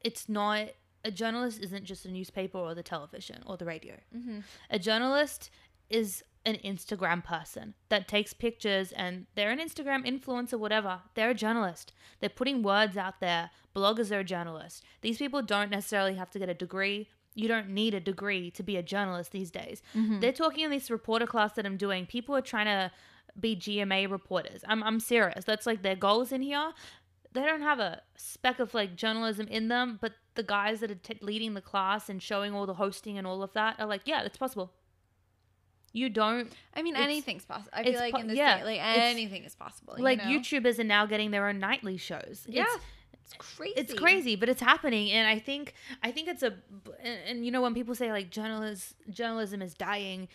[0.02, 0.68] it's not
[1.04, 3.94] a journalist isn't just a newspaper or the television or the radio.
[4.16, 4.40] Mm-hmm.
[4.70, 5.50] A journalist
[5.90, 11.00] is an Instagram person that takes pictures and they're an Instagram influencer, whatever.
[11.14, 11.92] They're a journalist.
[12.20, 13.50] They're putting words out there.
[13.74, 14.82] Bloggers are a journalist.
[15.00, 17.08] These people don't necessarily have to get a degree.
[17.34, 19.82] You don't need a degree to be a journalist these days.
[19.94, 20.20] Mm-hmm.
[20.20, 22.06] They're talking in this reporter class that I'm doing.
[22.06, 22.90] People are trying to
[23.38, 24.62] be GMA reporters.
[24.68, 25.44] I'm, I'm serious.
[25.44, 26.72] That's like their goals in here.
[27.34, 30.96] They don't have a speck of like journalism in them, but the guys that are
[30.96, 34.02] t- leading the class and showing all the hosting and all of that are like,
[34.04, 34.72] yeah, that's possible.
[35.92, 37.70] You don't I mean, anything's possible.
[37.72, 39.94] I feel like po- in this yeah, day, like anything is possible.
[39.98, 40.40] like you know?
[40.40, 42.44] YouTubers are now getting their own nightly shows.
[42.48, 42.64] Yeah,
[43.12, 43.74] It's, it's crazy.
[43.76, 46.54] it's crazy, but it's happening, and I think I think it's a
[47.00, 50.26] and, and you know when people say like journalism journalism is dying,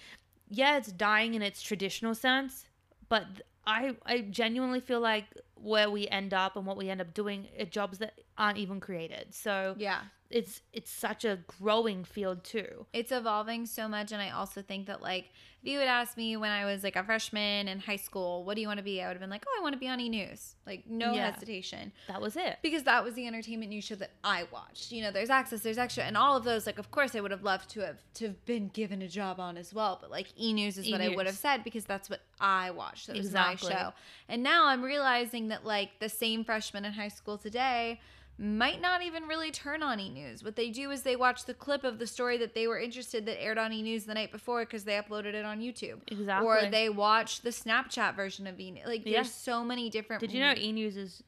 [0.50, 2.66] yeah, it's dying in its traditional sense,
[3.10, 3.26] but
[3.66, 7.48] I I genuinely feel like where we end up and what we end up doing
[7.70, 9.34] jobs that aren't even created.
[9.34, 10.02] So Yeah.
[10.30, 12.86] It's it's such a growing field too.
[12.94, 15.26] it's evolving so much and i also think that like
[15.64, 18.54] if you had asked me when i was like a freshman in high school what
[18.54, 19.88] do you want to be i would have been like oh i want to be
[19.88, 21.32] on e-news like no Yeah.
[21.32, 22.58] hesitation That was it.
[22.62, 25.80] because that was the entertainment news show that i watched you know there's access there's
[25.80, 28.28] extra and all of those like of course i would have loved to have to
[28.28, 31.26] have been given a job on as well but like e-news is what i would
[31.26, 33.70] have said because that's what i watched that was Exactly.
[33.72, 33.94] my show
[34.28, 38.00] and now i'm realizing that like the same freshman in high school today
[38.40, 40.44] might not even really turn on e-news.
[40.46, 43.26] What they do is they watch the clip of the story that they were interested
[43.26, 46.00] that aired on e-news the night before because they uploaded it on YouTube.
[46.08, 46.48] Exactly.
[46.48, 48.72] Or they watch the Snapchat version of E!
[48.72, 48.86] News.
[48.86, 49.16] Like Yeah.
[49.18, 51.22] there's so many different Did you know E News is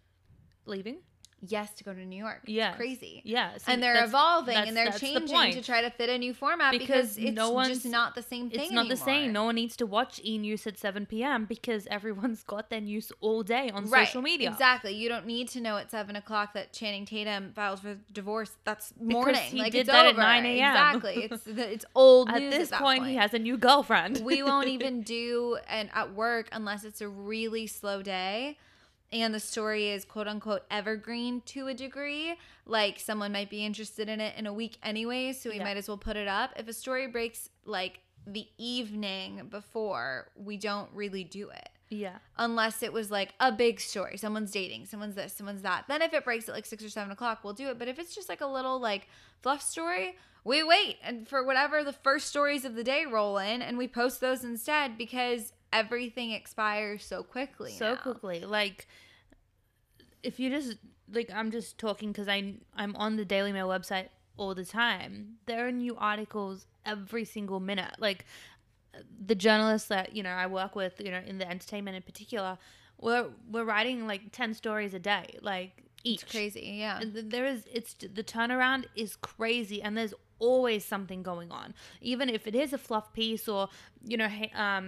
[0.66, 1.00] leaving?
[1.48, 2.42] Yes, to go to New York.
[2.46, 3.22] Yeah, crazy.
[3.26, 6.34] Yeah, and they're evolving and they're that's the changing to try to fit a new
[6.36, 8.60] format because, Because it's no just not the same thing.
[8.62, 9.34] It's not the same.
[9.34, 11.46] No one needs to watch E News at 7 p.m.
[11.46, 14.50] because everyone's got their news all day on Right, social media.
[14.52, 14.94] Exactly.
[14.94, 18.52] You don't need to know at seven o'clock that Channing Tatum files for divorce.
[18.64, 19.36] That's morning.
[19.42, 20.22] he like did it's that at over.
[20.22, 20.54] 9 a.m..
[20.56, 21.24] Exactly.
[21.32, 24.22] It's it's old At news this at that point, he has a new girlfriend.
[24.24, 28.58] we won't even do an at work unless it's a really slow day
[29.12, 32.36] and the story is quote unquote evergreen to a degree.
[32.66, 35.64] Like someone might be interested in it in a week anyway so we Yeah.
[35.66, 36.52] might as well put it up.
[36.56, 41.70] If a story breaks like the evening before we don't really do it.
[41.94, 42.20] Yeah.
[42.38, 44.16] unless it was like a big story.
[44.16, 45.86] Someone's dating someone's this someone's that.
[45.90, 47.78] Then if it breaks at like six or seven o'clock we'll do it.
[47.78, 49.10] But if it's just like a little like
[49.42, 53.62] fluff story we wait and for whatever the first stories of the day roll in
[53.62, 57.96] and we post those instead because everything expires so quickly So now.
[58.02, 58.42] quickly.
[58.42, 58.88] Like,
[60.24, 60.78] if you just,
[61.12, 62.62] like, I'm just talking because I'm
[62.96, 65.36] on the Daily Mail website all the time.
[65.46, 67.96] There are new articles every single minute.
[68.00, 68.26] Like,
[69.26, 72.58] the journalists that, you know, I work with, you know, in the entertainment in particular,
[73.00, 76.24] we're, we're writing like 10 stories a day, like, each.
[76.24, 80.16] it's crazy yeah there is it's the turnaround is crazy and there's
[80.50, 83.70] always something going on even if it is a fluff piece or
[84.12, 84.86] you know um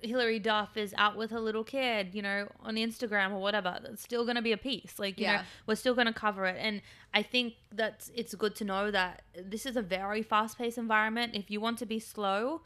[0.00, 3.80] Hilary Duff is out with her little kid, you know, on Instagram or whatever.
[3.84, 4.94] It's still going to be a piece.
[4.96, 5.44] Like, you know, Yeah.
[5.66, 6.56] we're still going to cover it.
[6.60, 6.82] And
[7.12, 11.34] I think that it's good to know that this is a very fast paced environment.
[11.34, 12.62] If you want to be slow,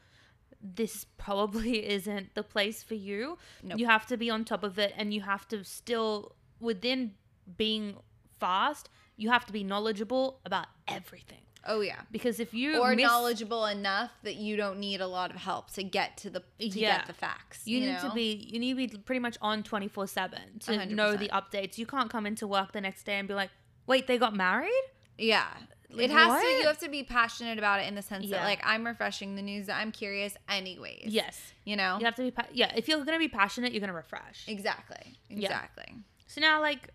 [0.60, 3.38] this probably isn't the place for you.
[3.62, 3.78] Nope.
[3.78, 7.12] You have to be on top of it and you have to still, within
[7.56, 7.96] being
[8.40, 11.40] fast, you have to be knowledgeable about everything.
[11.64, 12.00] Oh yeah.
[12.10, 15.70] Because if you Or miss- knowledgeable enough that you don't need a lot of help
[15.74, 16.98] to get to the to Yeah.
[16.98, 17.66] get the facts.
[17.66, 21.28] You, need to be you need to be pretty much on 24/7 to know the
[21.28, 21.78] updates.
[21.78, 23.50] You can't come into work the next day and be like,
[23.86, 24.70] "Wait, they got married?"
[25.18, 25.46] Yeah.
[25.90, 28.38] Like, it has to you have to be passionate about it in the sense Yeah.
[28.38, 31.04] that like I'm refreshing the news, I'm curious anyways.
[31.08, 31.52] Yes.
[31.64, 31.98] You know?
[31.98, 33.94] You have to be pa- yeah, if you're going to be passionate, you're going to
[33.94, 34.48] refresh.
[34.48, 35.18] Exactly.
[35.28, 35.48] Yeah.
[35.48, 35.94] Exactly.
[36.28, 36.88] So now like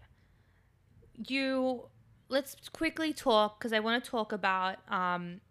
[1.27, 1.83] you
[2.29, 5.41] let's quickly talk cuz I want to talk about um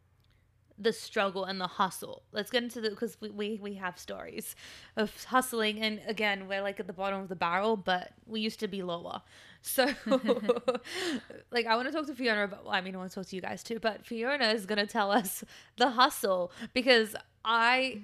[0.78, 2.22] the struggle and the hustle.
[2.32, 4.54] Let's get into the because we, we we have stories
[4.96, 8.60] of hustling, and again, we're like at the bottom of the barrel, but we used
[8.60, 9.22] to be lower.
[9.62, 9.84] So,
[11.50, 12.66] like, I want to talk to Fiona about.
[12.66, 14.86] Well, I mean, I want to talk to you guys too, but Fiona is gonna
[14.86, 15.42] tell us
[15.76, 18.02] the hustle because I,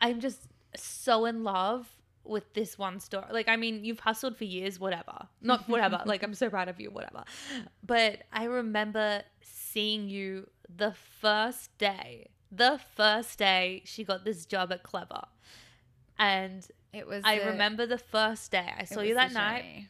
[0.00, 1.94] I'm just so in love
[2.24, 3.26] with this one story.
[3.30, 5.28] Like, I mean, you've hustled for years, whatever.
[5.42, 6.02] Not whatever.
[6.06, 7.24] like, I'm so proud of you, whatever.
[7.84, 12.28] But I remember seeing you the first day.
[12.50, 15.24] The first day she got this job at Clevver.
[16.18, 19.88] And It was I the- remember the first day I saw you that night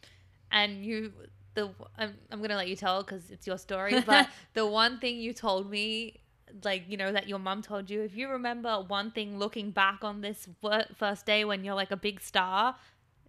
[0.51, 1.13] and you
[1.55, 5.19] the I'm, I'm gonna let you tell because it's your story but the one thing
[5.19, 6.21] you told me
[6.63, 9.99] like you know that your mom told you if you remember one thing looking back
[10.03, 10.49] on this
[10.97, 12.77] first day when you're like a big star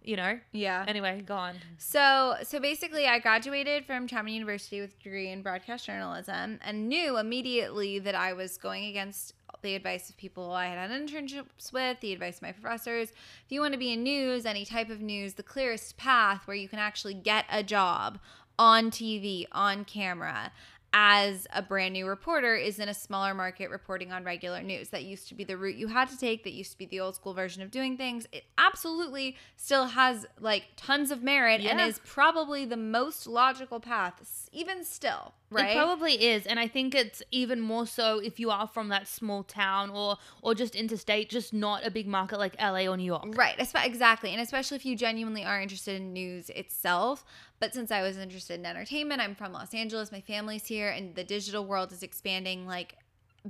[0.02, 0.84] you know Yeah.
[0.86, 5.42] anyway go on So, so basically, I graduated from Chapman University with a degree in
[5.42, 10.66] broadcast journalism, and knew immediately that I was going against the advice of people I
[10.66, 13.10] had had internships with, the advice of my professors.
[13.10, 16.56] If you want to be in news, any type of news, the clearest path where
[16.56, 18.18] you can actually get a job
[18.58, 20.52] on TV, on camera.
[20.98, 24.88] As a brand new reporter, is in a smaller market reporting on regular news.
[24.88, 26.42] That used to be the route you had to take.
[26.44, 28.26] That used to be the old school version of doing things.
[28.32, 34.48] It absolutely still has like tons of merit and is probably the most logical path,
[34.52, 35.70] even still, right?
[35.70, 39.08] It probably is, and I think it's even more so if you are from that
[39.08, 43.04] small town or or just interstate, just not a big market like LA or New
[43.04, 43.24] York.
[43.36, 44.30] Right, exactly.
[44.30, 47.24] And especially if you genuinely are interested in news itself.
[47.58, 51.14] But since I was interested in entertainment, I'm from Los Angeles, my family's here, and
[51.14, 52.96] the digital world is expanding like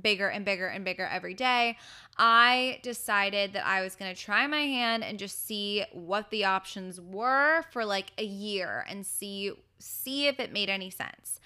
[0.01, 1.77] bigger and bigger and bigger every day.
[2.17, 6.45] I decided that I was going to try my hand and just see what the
[6.45, 11.39] options were for like a year and see see if it made any sense.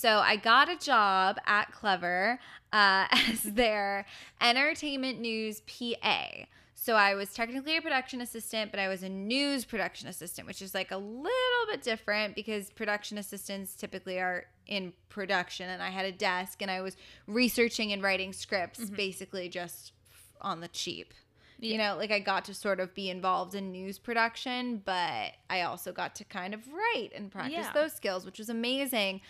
[0.00, 2.38] So I got a job at Clevver
[2.72, 4.06] uh, as their
[4.40, 6.26] entertainment news PA.
[6.74, 10.62] So I was technically a production assistant, but I was a news production assistant, which
[10.62, 15.68] is like a little bit different because production assistants typically are in production.
[15.68, 16.96] And I had a desk and I was
[17.26, 19.92] researching and writing scripts basically just
[20.40, 21.12] on the cheap.
[21.58, 25.60] You know, like I got to sort of be involved in news production, but I
[25.60, 27.72] also got to kind of write and practice Yeah.
[27.74, 29.20] those skills, which was amazing.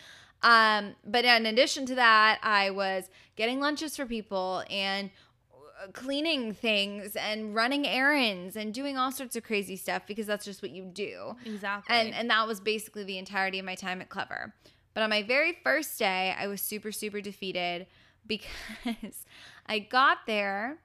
[0.43, 5.11] Um, but in addition to that, I was getting lunches for people and
[5.53, 10.45] uh, cleaning things and running errands and doing all sorts of crazy stuff because that's
[10.45, 11.37] just what you do.
[11.45, 11.95] Exactly.
[11.95, 14.53] And and that was basically the entirety of my time at Clevver.
[14.95, 17.87] But on my very first day, I was super super defeated
[18.27, 19.27] because
[19.67, 20.79] I got there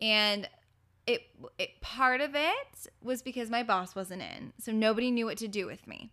[0.00, 0.48] and
[1.06, 1.22] it,
[1.58, 4.52] it part of it was because my boss wasn't in.
[4.58, 6.10] So nobody knew what to do with me.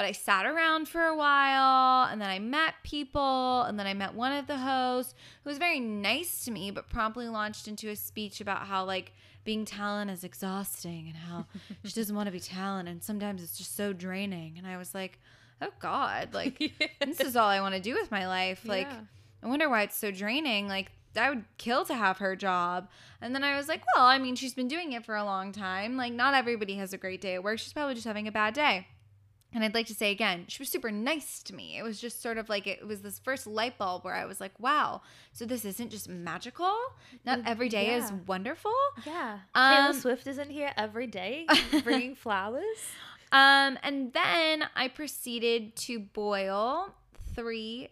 [0.00, 3.92] But I sat around for a while and then I met people and then I
[3.92, 7.90] met one of the hosts who was very nice to me but promptly launched into
[7.90, 9.12] a speech about how like
[9.44, 11.44] being talent is exhausting and how
[11.84, 14.94] she doesn't want to be talent and sometimes it's just so draining and I was
[14.94, 15.18] like,
[15.60, 16.58] "Oh god, like
[17.04, 19.00] this is all I want to do with my life." Like Yeah.
[19.42, 20.66] I wonder why it's so draining.
[20.66, 22.88] Like I would kill to have her job.
[23.20, 25.52] And then I was like, well, I mean, she's been doing it for a long
[25.52, 25.98] time.
[25.98, 27.58] Like not everybody has a great day at work.
[27.58, 28.86] She's probably just having a bad day.
[29.52, 31.76] And I'd like to say again, she was super nice to me.
[31.76, 34.40] It was just sort of like it was this first light bulb where I was
[34.40, 36.76] like, wow, so this isn't just magical.
[37.24, 38.74] Not every day is wonderful.
[39.04, 39.38] yeah.
[39.54, 41.46] Um, Taylor Swift isn't here every day
[41.82, 42.62] bringing flowers.
[43.32, 46.94] Um, and then I proceeded to boil
[47.34, 47.88] three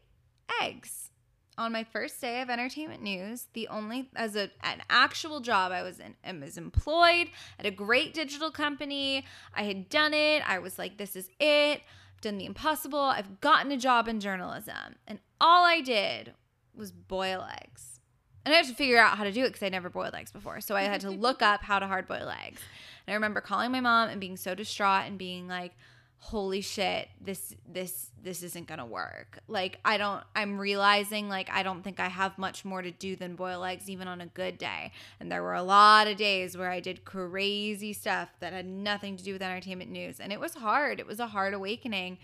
[0.61, 1.11] eggs
[1.59, 3.49] on my first day of entertainment news.
[3.53, 7.71] The only as a an actual job I was in, I was employed at a
[7.71, 9.27] great digital company.
[9.53, 10.43] I had done it.
[10.49, 11.83] I was like, this is it.
[12.15, 13.01] I've done the impossible.
[13.01, 16.33] I've gotten a job in journalism, and all I did
[16.75, 18.01] was boil eggs.
[18.47, 20.33] And I had to figure out how to do it because I never boiled eggs
[20.33, 20.61] before.
[20.61, 22.63] So I had to look up how to hard boil eggs.
[23.07, 25.73] And I remember calling my mom and being so distraught and being like,
[26.21, 29.39] holy shit this this this isn't gonna work.
[29.47, 33.15] Like i don't i'm realizing like i don't think i have much more to do
[33.17, 34.93] than boil eggs even on a good day.
[35.21, 39.17] And there were a lot of days where i did crazy stuff that had nothing
[39.17, 40.19] to do with entertainment news.
[40.21, 40.99] And it was hard.
[41.01, 42.19] It was a hard awakening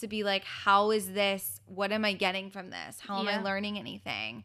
[0.00, 1.60] to be like how is this?
[1.66, 2.98] What am i getting from this?
[3.00, 3.38] How am Yeah.
[3.40, 4.44] i learning anything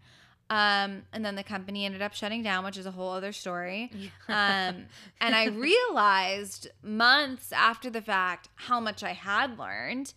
[0.49, 3.91] um, and then the company ended up shutting down which is a whole other story.
[4.27, 4.85] Um,
[5.21, 10.13] and I realized months after the fact how much I had learned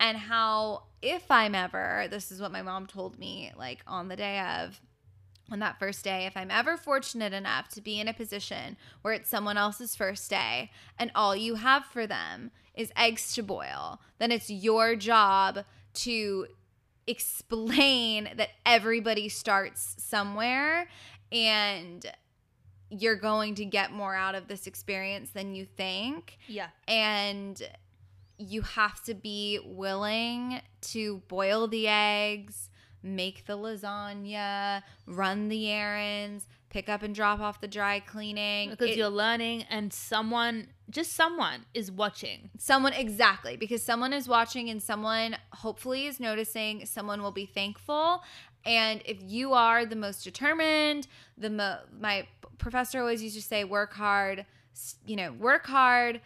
[0.00, 4.16] and how, if I'm ever, this is what my mom told me, like on the
[4.16, 4.80] day of,
[5.50, 9.12] on that first day, if I'm ever fortunate enough to be in a position where
[9.12, 14.00] it's someone else's first day and all you have for them is eggs to boil,
[14.18, 16.46] then it's your job to
[17.06, 20.88] explain that everybody starts somewhere
[21.32, 22.06] and
[22.90, 26.68] you're going to get more out of this experience than you think Yeah.
[26.86, 27.60] and
[28.38, 32.68] you have to be willing to boil the eggs,
[33.02, 38.70] make the lasagna, run the errands, pick up and drop off the dry cleaning.
[38.70, 42.50] Because It- you're learning and someone, just someone is watching.
[42.56, 48.22] someone exactly because someone is watching and someone hopefully is noticing someone will be thankful
[48.64, 52.26] and if you are the most determined the mo- my
[52.58, 54.46] professor always used to say work hard
[55.04, 56.20] you know work hard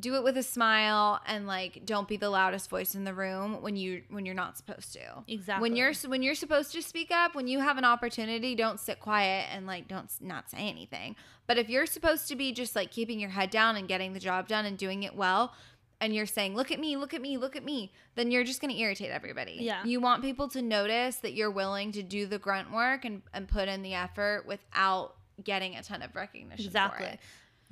[0.00, 3.60] do it with a smile and like don't be the loudest voice in the room
[3.62, 5.62] when you when you're not supposed to Exactly.
[5.62, 9.00] when you're when you're supposed to speak up when you have an opportunity don't sit
[9.00, 11.14] quiet and like don't s- not say anything
[11.46, 14.20] but if you're supposed to be just like keeping your head down and getting the
[14.20, 15.52] job done and doing it well
[16.00, 18.60] and you're saying look at me look at me look at me then you're just
[18.60, 19.84] going to irritate everybody Yeah.
[19.84, 23.46] you want people to notice that you're willing to do the grunt work and, and
[23.46, 27.18] put in the effort without getting a ton of recognition for Exactly.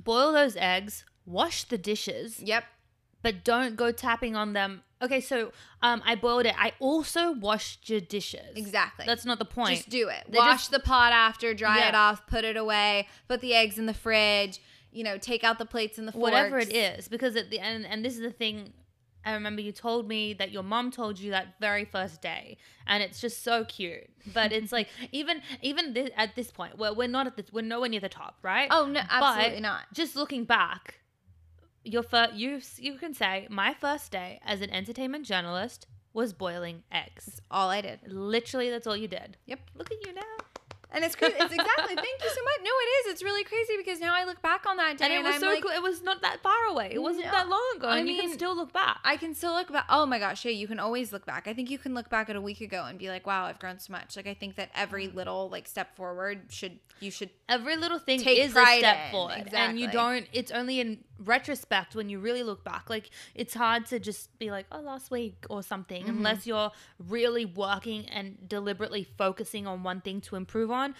[0.02, 2.64] Boil those eggs, wash the dishes, yep
[3.22, 4.82] but don't go tapping on them.
[5.02, 5.52] Okay, so
[5.82, 6.54] um, I boiled it.
[6.58, 8.56] I also washed your dishes.
[8.56, 9.76] exactly That's not the point.
[9.76, 10.24] Just do it.
[10.28, 13.78] They Wash just- the pot after, dry it off, put it away, put the eggs
[13.78, 14.60] in the fridge,
[14.90, 16.22] you know, take out the plates and the forks.
[16.22, 18.72] whatever it is because at the end and this is the thing
[19.24, 22.56] i remember you told me that your mom told you that very first day
[22.86, 26.94] and it's just so cute but it's like even even this, at this point well,
[26.94, 29.82] we're not at the we're nowhere near the top right Oh, no, absolutely But not.
[29.92, 30.99] just looking back
[31.84, 36.82] your first you you can say my first day as an entertainment journalist was boiling
[36.92, 38.00] eggs All I did.
[38.06, 39.60] literally that's all you did Yep.
[39.76, 40.22] look at you now
[40.92, 41.34] And it's crazy.
[41.38, 41.94] It's exactly.
[41.94, 42.60] Thank you so much.
[42.64, 43.12] No, it is.
[43.12, 45.34] It's really crazy because now I look back on that day and and, it was
[45.36, 45.70] I'm so like, cool.
[45.70, 48.20] it was not that far away it wasn't No, that long ago I and you
[48.20, 49.86] can still look back I can still look back.
[49.88, 51.46] Oh my gosh, yeah, you can always look back.
[51.46, 53.60] I think you can look back at a week ago and be like, wow, I've
[53.60, 54.16] grown so much.
[54.16, 55.14] Like I think that every mm.
[55.14, 59.48] little like step forward should you should every little thing is a step in, forward
[59.52, 63.84] and you don't it's only in retrospect when you really look back like it's hard
[63.86, 66.16] to just be like oh last week or something Mm-hmm.
[66.18, 66.70] unless you're
[67.08, 70.94] really working and deliberately focusing on one thing to improve on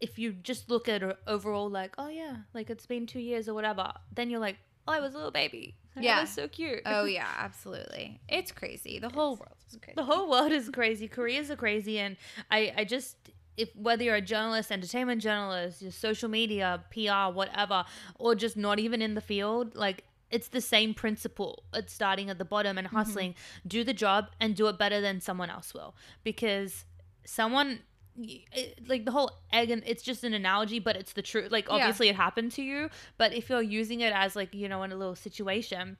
[0.00, 3.48] if you just look at it overall like oh yeah like it's been two years
[3.48, 4.56] or whatever then you're like
[4.86, 6.16] oh i was a little baby Yeah.
[6.16, 8.20] that was so cute Oh yeah, absolutely.
[8.28, 8.98] It's crazy.
[8.98, 9.94] The whole world is crazy.
[9.96, 12.16] the whole world is crazy careers are crazy and
[12.50, 13.16] i i just
[13.56, 17.84] if whether you're a journalist entertainment journalist your social media pr whatever
[18.18, 21.62] or just not even in the field like it's the same principle.
[21.72, 22.96] It's starting at the bottom and mm-hmm.
[22.96, 23.34] hustling.
[23.68, 25.94] Do the job and do it better than someone else will.
[26.24, 26.84] Because
[27.24, 27.80] someone
[28.16, 31.52] it, like the whole egg and it's just an analogy but it's the truth.
[31.52, 31.74] Like Yeah.
[31.74, 34.90] obviously it happened to you but if you're using it as like you know in
[34.90, 35.96] a little situation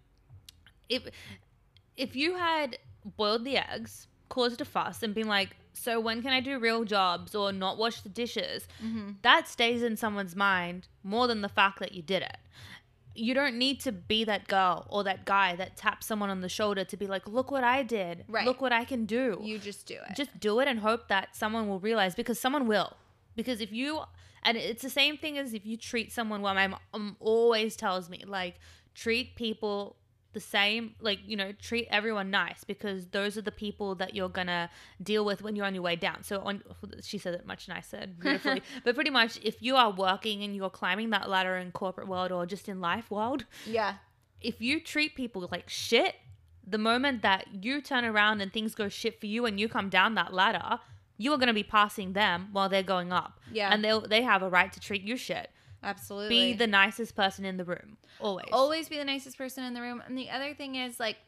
[0.89, 1.09] if
[1.97, 2.79] if you had
[3.17, 6.85] boiled the eggs, caused a fuss, and been like, "So when can I do real
[6.85, 9.11] jobs or not wash the dishes?" Mm-hmm.
[9.23, 12.39] That stays in someone's mind more than the fact that you did it.
[13.17, 16.49] You don't need to be that girl or that guy that taps someone on the
[16.49, 18.25] shoulder to be like, "Look what I did.
[18.27, 18.45] Right.
[18.47, 20.17] Look what I can do." You just do it.
[20.17, 22.97] just do it and hope that someone will realize because someone will
[23.37, 24.01] because if you
[24.43, 28.09] and it's the same thing as if you treat someone well my mom always tells
[28.11, 28.59] me like
[28.95, 29.97] treat people
[30.35, 34.29] the same like you know treat everyone nice because those are the people that you're
[34.29, 34.69] gonna
[35.03, 36.63] deal with when you're on your way down so on
[37.03, 40.71] she said it much nicer beautifully but pretty much if you are working and you're
[40.71, 43.95] climbing that ladder in corporate world or just in life world yeah.
[44.41, 46.15] if you treat people like shit,
[46.67, 49.89] the moment that you turn around and things go shit for you and you come
[49.89, 50.81] down that ladder,
[51.17, 53.41] you are going to be passing them while they're going up.
[53.53, 53.73] Yeah.
[53.73, 55.51] And they they have a right to treat you shit.
[55.85, 56.29] Absolutely.
[56.29, 57.99] Be the nicest person in the room.
[58.21, 58.49] Always.
[58.53, 60.03] always be the nicest person in the room.
[60.07, 61.19] And the other thing is like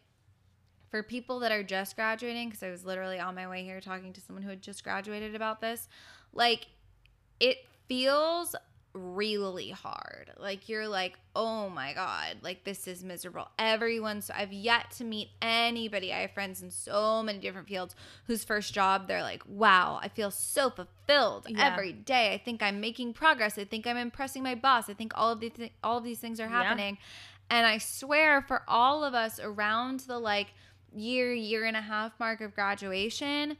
[0.90, 4.12] for people that are just graduating, because I was literally on my way here talking
[4.14, 5.88] to someone who had just graduated about this,
[6.32, 6.68] like
[7.38, 8.56] it feels
[8.96, 10.32] really hard.
[10.38, 13.48] Like you're like, oh my God, like this is miserable.
[13.58, 16.12] Everyone, so I've yet to meet anybody.
[16.12, 17.94] I have friends in so many different fields
[18.26, 21.72] whose first job, they're like, wow, I feel so fulfilled Yeah.
[21.72, 22.32] every day.
[22.34, 23.58] I think I'm making progress.
[23.58, 24.88] I think I'm impressing my boss.
[24.90, 26.62] I think all of these, thi- all of these things are Yeah.
[26.62, 26.98] happening.
[27.50, 30.48] And I swear for all of us around the like
[30.94, 33.56] year, year and a half mark of graduation,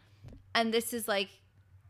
[0.55, 1.29] and this is like,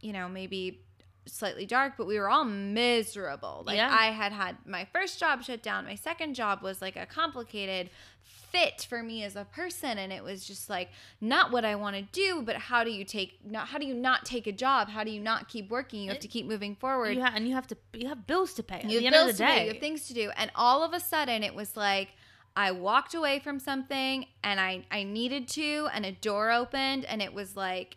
[0.00, 0.82] you know, maybe
[1.26, 3.62] slightly dark, but we were all miserable.
[3.66, 3.90] Like Yeah.
[3.90, 5.84] I had had my first job shut down.
[5.84, 7.90] My second job was like a complicated
[8.22, 10.88] fit for me as a person and it was just like
[11.20, 13.94] not what I want to do, but how do you take not how do you
[13.94, 14.88] not take a job?
[14.88, 16.02] How do you not keep working?
[16.02, 17.16] You have to keep moving forward.
[17.16, 19.14] You ha- and you have to you have bills to pay at You the have
[19.14, 20.30] end of bills the to pay, you have things to do.
[20.36, 22.10] And all of a sudden it was like
[22.56, 27.20] I walked away from something and I I needed to and a door opened and
[27.20, 27.96] it was like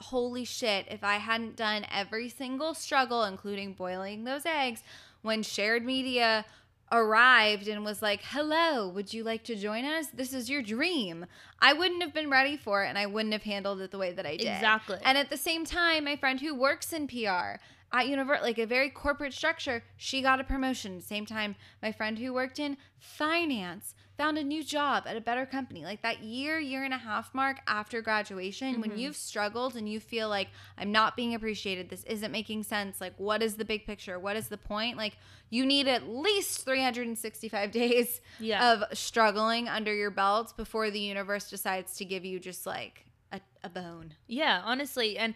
[0.00, 4.82] holy shit, if I hadn't done every single struggle including boiling those eggs
[5.22, 6.44] when shared media
[6.90, 10.06] arrived and was like, "Hello, would you like to join us?
[10.08, 11.26] This is your dream."
[11.60, 14.12] I wouldn't have been ready for it and I wouldn't have handled it the way
[14.12, 14.46] that I did.
[14.46, 14.98] Exactly.
[15.04, 17.60] And at the same time, my friend who works in PR
[17.92, 21.00] at Univer, like a very corporate structure, she got a promotion.
[21.00, 25.46] Same time, my friend who worked in finance found a new job at a better
[25.46, 25.84] company.
[25.84, 28.98] Like that year, year and a half mark after graduation, when mm-hmm.
[28.98, 33.00] you've struggled and you feel like I'm not being appreciated, this isn't making sense.
[33.00, 34.18] Like, what is the big picture?
[34.18, 34.96] What is the point?
[34.96, 35.16] Like,
[35.50, 38.72] you need at least 365 days Yeah.
[38.72, 43.40] of struggling under your belt before the universe decides to give you just like a,
[43.62, 44.14] a bone.
[44.26, 45.34] Yeah, honestly, and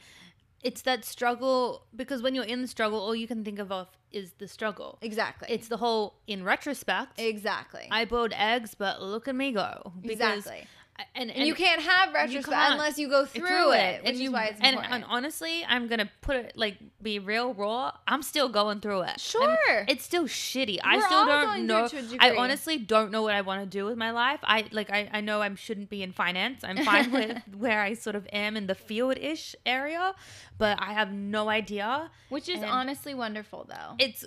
[0.63, 3.89] it's that struggle because when you're in the struggle, all you can think of of
[4.13, 4.99] is the struggle.
[5.03, 5.49] Exactly.
[5.51, 7.19] It's the whole in retrospect.
[7.19, 7.89] exactly.
[7.91, 9.93] I boiled eggs, but look at me go.
[10.01, 10.67] Because exactly.
[11.15, 14.45] And, And, you can't have retrospect unless you go through, it, which and is why
[14.47, 14.95] it's and, important.
[14.95, 17.93] and honestly, I'm gonna put it like be real raw.
[18.07, 19.11] I'm still going through it.
[19.11, 19.85] And Sure.
[19.89, 20.79] it's still shitty.
[20.83, 21.89] I We're still don't know.
[21.89, 24.41] through it I honestly don't know what I want to do with my life.
[24.43, 24.91] I like.
[24.91, 26.63] I, I know I shouldn't be in finance.
[26.65, 30.15] I'm fine with where I sort of am in the field ish area,
[30.59, 32.11] but I have no idea.
[32.29, 33.95] which is and- honestly wonderful, though.
[33.99, 34.25] It's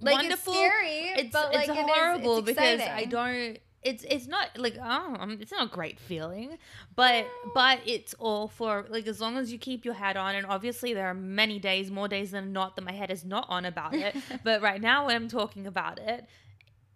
[0.00, 0.52] like wonderful.
[0.52, 3.58] it's scary, It's but like it's it is- horrible it's because I don't.
[3.86, 6.58] It's it's not like oh, it's not a great feeling,
[6.96, 10.44] but but it's all for like as long as you keep your head on, and
[10.44, 13.64] obviously there are many days, more days than not, that my head is not on
[13.64, 14.16] about it.
[14.44, 16.26] but right now, when I'm talking about it,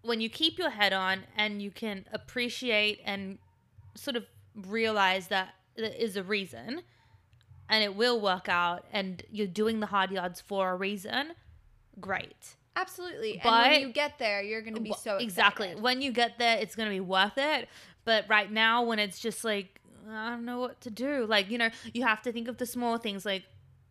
[0.02, 3.38] when you keep your head on and you can appreciate and
[3.94, 4.24] sort of
[4.56, 6.82] realize that there is a reason,
[7.68, 11.34] and it will work out, and you're doing the hard yards for a reason,
[12.00, 12.56] great.
[12.76, 13.40] Absolutely.
[13.42, 15.22] and when you get there, you're going to be so excited.
[15.24, 17.68] exactly when you get there it's gonna be worth it
[18.04, 21.58] but right now when it's just like i don't know what to do like you
[21.58, 23.44] know you have to think of the small things like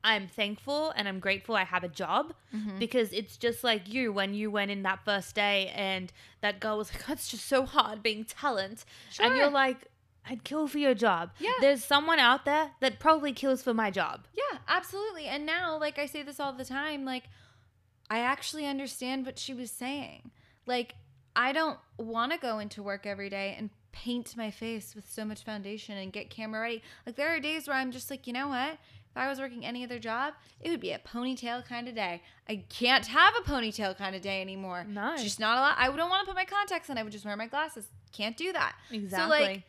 [0.03, 2.79] i'm thankful and i'm grateful i have a job Mm-hmm.
[2.79, 6.11] because it's just like you when you went in that first day and
[6.41, 8.85] that girl was like oh, it's just so hard being talent
[9.19, 9.85] and you're like
[10.29, 11.51] i'd kill for your job Yeah.
[11.61, 15.25] there's someone out there that probably kills for my job Yeah, absolutely.
[15.27, 17.25] And now, like I say this all the time, like
[18.09, 20.31] I actually understand what she was saying.
[20.65, 20.95] Like
[21.35, 25.25] I don't want to go into work every day and paint my face with so
[25.25, 26.83] much foundation and get camera ready.
[27.05, 28.77] Like there are days where I'm just like, you know what?
[29.11, 32.21] If I was working any other job, it would be a ponytail kind of day.
[32.47, 34.85] I can't have a ponytail kind of day anymore.
[34.87, 35.13] No.
[35.13, 35.75] It's just not a lot.
[35.79, 36.97] I don't want to put my contacts in.
[36.97, 37.87] I would just wear my glasses.
[38.11, 38.75] Can't do that.
[38.91, 39.63] exactly So like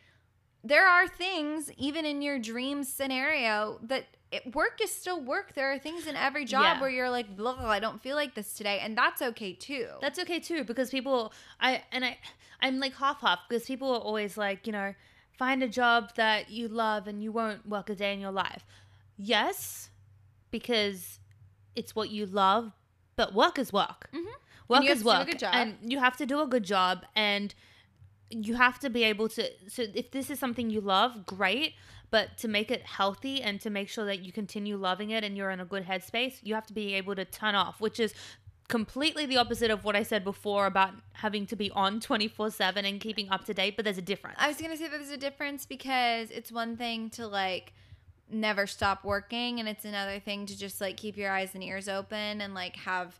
[0.63, 5.53] there are things even in your dream scenario that it, work is still work.
[5.55, 6.81] There are things in every job Yeah.
[6.81, 9.87] where you're like, blah, I don't feel like this today, and that's okay too.
[10.01, 12.17] That's okay too because people I and I
[12.61, 14.93] I'm like half half because people are always like, you know,
[15.37, 18.63] find a job that you love and you won't work a day in your life.
[19.17, 19.89] Yes,
[20.51, 21.19] because
[21.75, 22.71] it's what you love,
[23.15, 24.09] but work is work.
[24.13, 24.25] Mhm.
[24.67, 25.43] Work And you have is to do a work.
[25.53, 27.53] And you have to do a good job and
[28.31, 31.75] you have to be able to so if this is something you love, great.
[32.09, 35.37] But to make it healthy and to make sure that you continue loving it and
[35.37, 38.13] you're in a good headspace, you have to be able to turn off, which is
[38.67, 42.85] completely the opposite of what I said before about having to be on 24 7
[42.85, 43.75] and keeping up to date.
[43.75, 44.37] But there's a difference.
[44.39, 47.73] I was gonna say that there's a difference because it's one thing to like
[48.29, 51.87] never stop working, and it's another thing to just like keep your eyes and ears
[51.87, 53.19] open and like have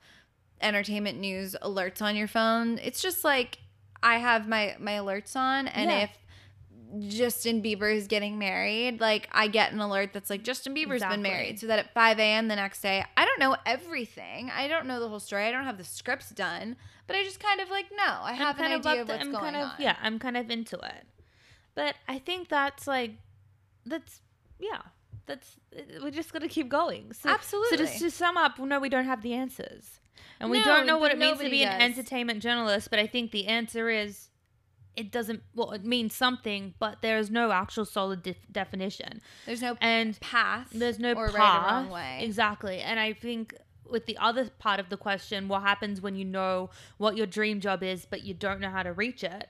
[0.62, 2.78] entertainment news alerts on your phone.
[2.78, 3.60] It's just like
[4.04, 6.00] I have my my alerts on, and Yeah.
[6.04, 6.18] if
[7.08, 11.16] Justin Bieber is getting married, like I get an alert that's like Justin Bieber's Exactly.
[11.18, 12.48] been married, so that at 5 a.m.
[12.50, 14.50] the next day, I don't know everything.
[14.52, 15.46] I don't know the whole story.
[15.46, 16.76] I don't have the scripts done,
[17.08, 18.20] but I just kind of like know.
[18.22, 19.76] I have an idea of the- what's I'm going kind of, on.
[19.80, 21.08] Yeah, I'm kind of into it.
[21.76, 23.12] But I think that's like,
[23.86, 24.20] that's,
[24.60, 24.82] yeah,
[25.28, 25.56] that's
[26.02, 27.14] we're just gonna keep going.
[27.14, 27.78] So, Absolutely.
[27.78, 30.01] So just to sum up, no, we don't have the answers,
[30.40, 32.90] and we No, don't know what it means to be an entertainment journalist.
[32.90, 34.28] But I think the answer is.
[34.98, 35.42] It doesn't.
[35.56, 40.20] Well, it means something, but there is no actual solid def- definition, There's no and
[40.20, 40.68] path.
[40.74, 41.34] there's no path.
[41.34, 42.20] right or wrong way.
[42.24, 42.80] Exactly.
[42.82, 43.56] And I think
[43.90, 47.62] with the other part of the question, what happens when you know what your dream
[47.62, 49.48] job is, but you don't know how to reach it?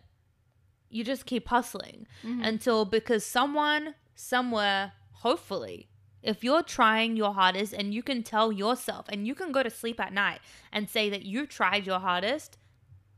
[0.91, 2.45] You just keep hustling Mhm.
[2.45, 5.89] until because someone somewhere, hopefully,
[6.24, 9.69] if you're trying your hardest and you can tell yourself and you can go to
[9.69, 10.39] sleep at night
[10.72, 12.57] and say that you tried your hardest,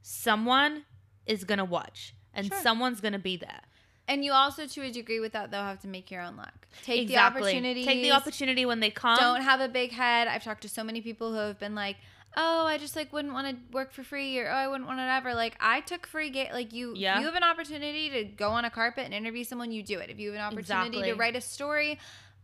[0.01, 0.85] someone
[1.25, 2.61] is going to watch and Sure.
[2.61, 3.61] someone's going to be there.
[4.07, 6.67] And you also, to a degree, with that though, have to make your own luck.
[6.83, 7.41] Take exactly.
[7.41, 7.85] the opportunity.
[7.85, 9.17] Take the opportunity when they come.
[9.17, 10.27] Don't have a big head.
[10.27, 11.95] I've talked to so many people who have been like,
[12.35, 14.99] "Oh, I just like wouldn't want to work for free," or "Oh, I wouldn't want
[14.99, 16.51] to ever." Like, I took free gate.
[16.51, 17.19] Like you, Yeah.
[17.19, 19.71] you have an opportunity to go on a carpet and interview someone.
[19.71, 20.09] You do it.
[20.09, 21.11] If you have an opportunity Exactly.
[21.11, 21.97] to write a story,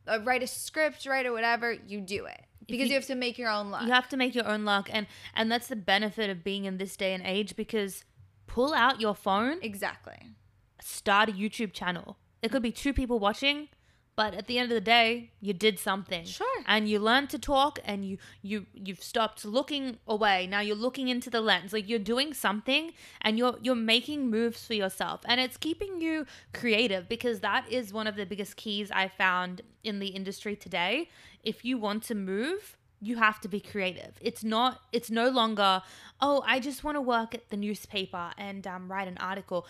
[0.09, 3.15] uh, write a script, write or whatever, you do it because you, you- have to
[3.15, 3.83] make your own luck.
[3.83, 6.77] You have to make your own luck, and and that's the benefit of being in
[6.77, 8.03] this day and age because
[8.47, 10.17] pull out your phone, exactly.
[10.81, 12.17] start a YouTube channel.
[12.41, 13.67] There could be two people watching,
[14.19, 16.25] but at the end of the day, you did something.
[16.25, 16.61] Sure.
[16.67, 20.45] And you learned to talk, and you you you've stopped looking away.
[20.45, 22.91] Now you're looking into the lens, like you're doing something,
[23.21, 27.93] and you're you're making moves for yourself, and it's keeping you creative because that is
[27.93, 31.07] one of the biggest keys I found in the industry today.
[31.41, 34.13] If you want to move, you have to be creative.
[34.19, 34.81] It's not.
[34.91, 35.81] It's no longer.
[36.19, 39.65] Oh, I just want to work at the newspaper and um, write an article.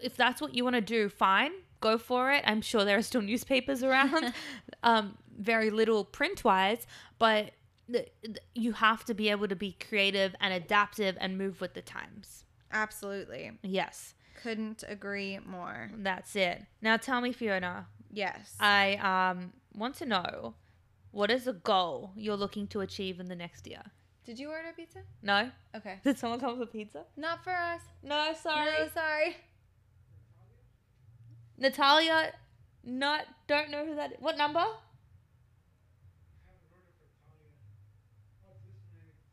[0.00, 1.52] If that's what you want to do, fine,
[1.82, 2.42] go for it.
[2.46, 4.32] I'm sure there are still newspapers around.
[4.82, 6.86] um, very little print wise,
[7.18, 7.50] but
[8.54, 12.44] you have to be able to be creative and adaptive and move with the times.
[12.70, 13.50] Absolutely.
[13.62, 15.90] Yes, Couldn't agree more.
[15.98, 16.62] that's it.
[16.80, 17.86] Now tell me, Fiona.
[18.10, 18.56] Yes.
[18.60, 20.54] I um want to know
[21.10, 23.82] what is a goal you're looking to achieve in the next year.
[24.24, 25.00] Did you order pizza?
[25.22, 25.50] No?
[25.76, 25.98] Okay.
[26.04, 27.04] Did someone come with pizza?
[27.16, 27.80] Not for us.
[28.02, 28.70] No, sorry.
[28.78, 29.36] No, sorry.
[31.62, 32.32] Natalia,
[32.84, 34.16] not don't know who that is.
[34.20, 34.64] What number?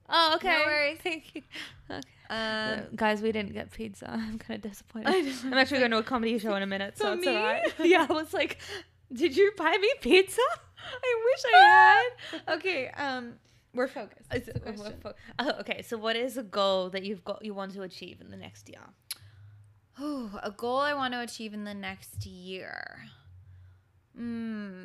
[0.08, 0.48] Oh, okay.
[0.60, 0.98] No worries.
[1.04, 1.42] Thank you.
[1.90, 2.02] Okay.
[2.32, 4.08] Um, guys, we didn't get pizza.
[4.08, 5.08] I'm kind of disappointed.
[5.10, 5.34] I.
[5.48, 7.74] I'm actually going to a comedy show in a minute, so it's alright.
[7.84, 8.60] yeah, I was like,
[9.12, 10.40] did you buy me pizza?
[10.78, 11.58] I wish I
[12.46, 12.54] had.
[12.58, 12.90] okay.
[12.90, 13.34] Um,
[13.74, 14.32] we're focused.
[14.32, 15.00] Is That's it- the what question.
[15.02, 18.22] fo- Oh, okay, so what is a goal that you've got you want to achieve
[18.22, 18.82] in the next year?
[20.44, 23.00] A goal I want to achieve in the next year.
[24.16, 24.84] Hmm.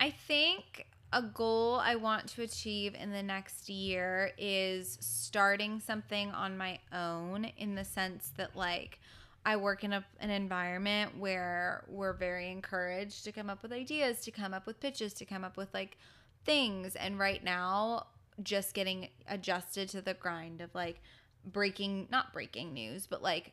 [0.00, 6.30] I think a goal I want to achieve in the next year is starting something
[6.30, 8.98] on my own in the sense that like
[9.44, 14.20] I work in a, an environment where we're very encouraged to come up with ideas,
[14.22, 15.98] to come up with pitches, to come up with like
[16.44, 16.96] things.
[16.96, 18.06] And right now,
[18.42, 21.00] just getting adjusted to the grind of like
[21.44, 23.52] breaking, not breaking news, but like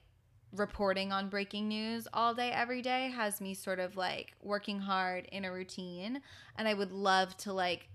[0.56, 5.26] reporting on breaking news all day, every day has me sort of like working hard
[5.32, 6.22] in a routine.
[6.58, 7.88] And I would love to like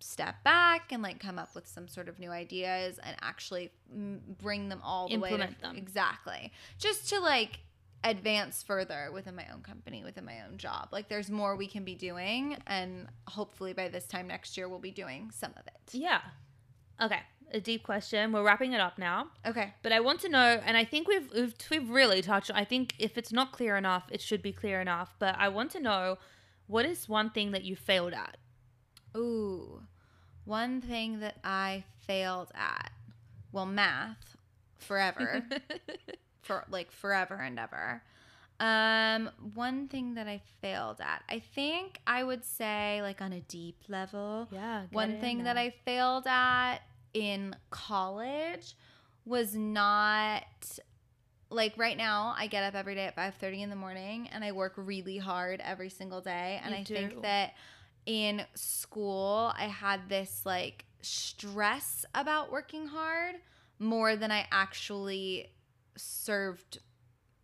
[0.00, 3.72] step back and like come up with some sort of new ideas and actually
[4.40, 5.76] bring them all the way Implement to, them.
[5.76, 7.58] exactly just to like
[8.04, 11.82] advance further within my own company within my own job like there's more we can
[11.82, 15.74] be doing and hopefully by this time next year we'll be doing some of it
[15.92, 16.20] Yeah.
[17.00, 17.20] Okay,
[17.52, 18.32] a deep question.
[18.32, 21.30] We're wrapping it up now, okay but I want to know, and I think we've
[21.34, 22.50] we've, we've really touched.
[22.54, 25.14] I think if it's not clear enough, it should be clear enough.
[25.18, 26.18] But I want to know,
[26.66, 28.36] what is one thing that you failed at?
[29.16, 29.80] ooh
[30.44, 32.92] one thing that i failed at
[33.52, 34.36] well math
[34.78, 35.42] forever
[36.42, 38.02] for like forever and ever.
[38.60, 43.40] Um, one thing that I failed at, I think I would say, like on a
[43.40, 44.86] deep level, yeah.
[44.90, 45.56] one in thing that.
[45.56, 46.78] I failed at
[47.14, 48.74] in college
[49.24, 50.42] was not
[51.50, 54.52] like right now I get up every day at 5:30 in the morning and I
[54.52, 56.94] work really hard every single day and You I do.
[56.94, 57.54] think that
[58.06, 63.36] in school I had this like stress about working hard
[63.78, 65.52] more than I actually
[65.96, 66.78] served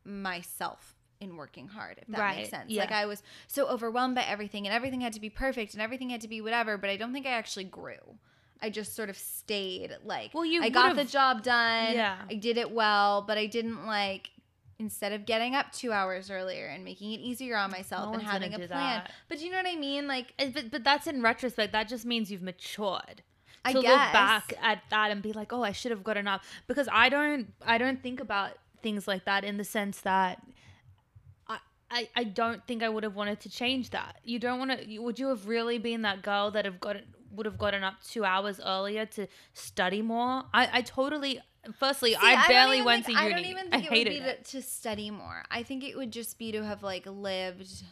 [0.05, 2.83] myself in working hard if that Right, makes sense yeah.
[2.83, 6.11] like i was so overwhelmed by everything and everything had to be perfect and everything
[6.11, 8.19] had to be whatever but i don't think i actually grew
[8.65, 12.17] i just sort of stayed like Well, you i got the job done Yeah.
[12.31, 14.31] i did it well but i didn't like
[14.79, 18.23] instead of getting up two hours earlier and making it easier on myself No and
[18.23, 18.69] having a plan
[19.05, 19.11] that.
[19.29, 21.73] but you know what i mean like But, but that's in retrospect.
[21.73, 23.23] That just means you've matured.
[23.67, 26.43] I to look back at that and be like, oh, I should have gotten up.
[26.67, 28.51] Because I don't, I don't think about
[28.83, 30.43] things like that in the sense that,
[31.49, 31.59] I,
[31.91, 34.17] I, I don't think I would have wanted to change that.
[34.23, 34.99] You don't want to.
[34.99, 37.05] Would you have really been that girl that have gotten
[37.37, 40.45] would have gotten up two hours earlier to study more?
[40.53, 41.41] I, I totally.
[41.78, 43.43] Firstly, See, I barely went think- to I uni.
[43.43, 44.45] don't even I think it would be it.
[44.45, 45.43] To, to study more.
[45.51, 47.82] I think it would just be to have like lived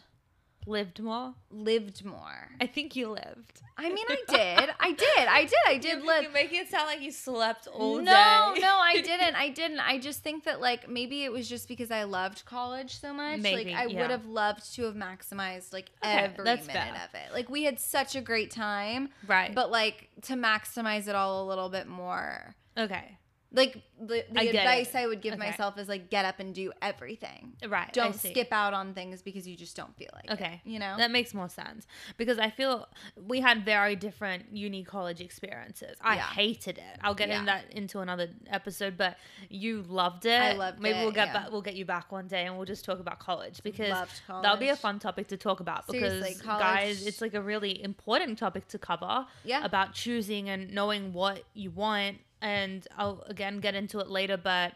[0.65, 1.33] Lived more.
[1.49, 2.49] lived more.
[2.61, 3.61] I think you lived.
[3.77, 4.69] I mean, I did.
[4.79, 5.27] I did.
[5.27, 5.53] I did.
[5.67, 6.23] I did live.
[6.23, 8.61] You're making it sound like you slept all no, day.
[8.61, 9.35] no, I didn't.
[9.35, 9.79] I didn't.
[9.79, 13.39] I just think that like maybe it was just because I loved college so much.
[13.41, 14.01] Maybe, like I yeah.
[14.01, 16.93] would have loved to have maximized like Okay, every minute fair.
[16.93, 17.33] of it.
[17.33, 19.53] Like we had such a great time, right.
[19.53, 22.55] but like to maximize it all a little bit more.
[22.77, 23.17] okay.
[23.55, 24.95] Like the, the I advice it.
[24.97, 25.49] I would give Okay.
[25.49, 27.53] myself is like get up and do everything.
[27.67, 27.93] Right.
[27.93, 30.61] Don't skip out on things because you just don't feel like it, Okay.
[30.65, 30.95] you know?
[30.97, 31.85] That makes more sense
[32.17, 35.97] because I feel we had very different uni college experiences.
[36.01, 36.21] I Yeah.
[36.23, 36.97] hated it.
[37.01, 37.39] I'll get Yeah.
[37.39, 39.17] in that into another episode, but
[39.49, 40.41] you loved it.
[40.41, 41.33] I loved Maybe it, we'll get yeah.
[41.33, 41.51] back.
[41.51, 44.57] We'll get you back one day and we'll just talk about college because Loved that'll
[44.57, 48.39] be a fun topic to talk about because Seriously, guys, it's like a really important
[48.39, 49.27] topic to cover.
[49.45, 49.63] Yeah.
[49.63, 54.73] About choosing and knowing what you want, and I'll again get into it later, but.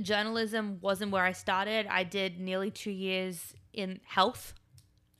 [0.00, 1.86] Journalism wasn't where I started.
[1.86, 4.54] I did nearly two years in health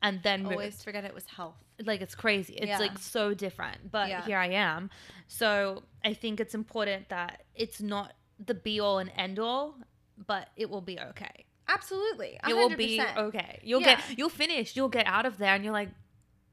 [0.01, 1.57] and then moved Always forget it was health.
[1.85, 2.79] like it's crazy it's Yeah.
[2.79, 4.25] like so different but Yeah.
[4.25, 4.89] here i am
[5.27, 9.77] so i think it's important that it's not the be all and end all
[10.33, 12.39] but it will be okay Absolutely.
[12.49, 13.97] it will be okay you'll Yeah.
[13.97, 15.91] get you'll finish you'll get out of there and you're like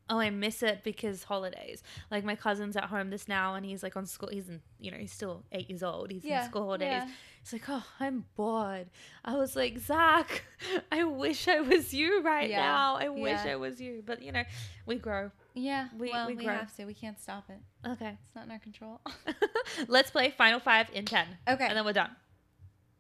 [0.09, 1.81] oh i miss it because holidays
[2.11, 4.89] like my cousin's at home this now and he's like on school he's in you
[4.91, 7.07] know he's still eight years old he's Yeah, in school holidays yeah.
[7.41, 8.87] He's like, oh, I'm bored.
[9.23, 10.43] I was like, Zach,
[10.91, 12.97] I wish I was you right Yeah, now.
[12.97, 13.39] I wish.
[13.39, 14.03] I was you.
[14.05, 14.43] But you know,
[14.85, 15.31] we grow.
[15.53, 15.87] Yeah.
[15.97, 16.83] We- well, we we, have to.
[16.83, 17.87] We can't stop it.
[17.87, 18.17] Okay.
[18.25, 18.99] It's not in our control.
[19.87, 21.27] Let's play Final Five in 10.
[21.47, 21.65] Okay.
[21.65, 22.13] And then we're done.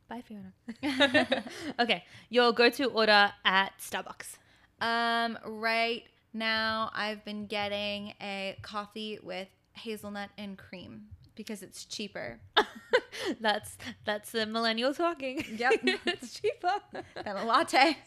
[0.07, 0.53] Bye, Fiona.
[1.79, 2.05] okay.
[2.29, 4.37] Your go to order at Starbucks.
[4.79, 6.03] um, right
[6.39, 11.03] now I've been getting a coffee with hazelnut and cream
[11.35, 12.39] because it's cheaper
[13.39, 15.43] that's that's the millennial talking.
[15.55, 15.73] Yep.
[16.05, 16.73] it's cheaper.
[17.23, 17.97] than a latte.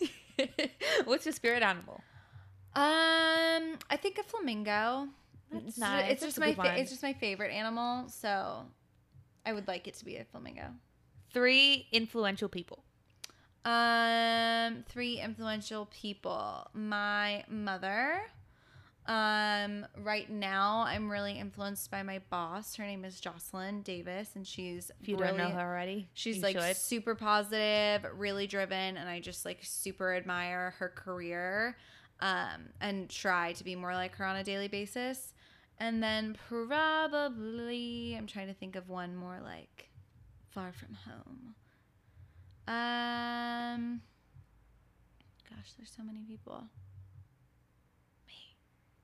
[1.05, 2.03] What's your spirit animal?
[2.75, 5.09] Um, I think a flamingo.
[5.51, 6.13] That's it's, nice.
[6.13, 8.65] It's That's just my fa- it's just my favorite animal, so
[9.45, 10.69] I would like it to be a flamingo.
[11.33, 12.85] Three influential people.
[13.65, 16.69] Um, three influential people.
[16.75, 18.23] My mother.
[19.05, 22.77] Um, right now I'm really influenced by my boss.
[22.77, 26.57] Her name is Jocelyn Davis, and she's If you don't know her already, She's like
[26.57, 26.77] should.
[26.77, 31.77] super positive, really driven, and I just like super admire her career
[32.21, 35.35] um, and try to be more like her on a daily basis.
[35.81, 39.89] And then probably, I'm trying to think of one more like
[40.51, 41.57] far from home.
[42.73, 44.01] Um,
[45.51, 46.65] gosh, there's so many people.
[48.27, 48.35] Me,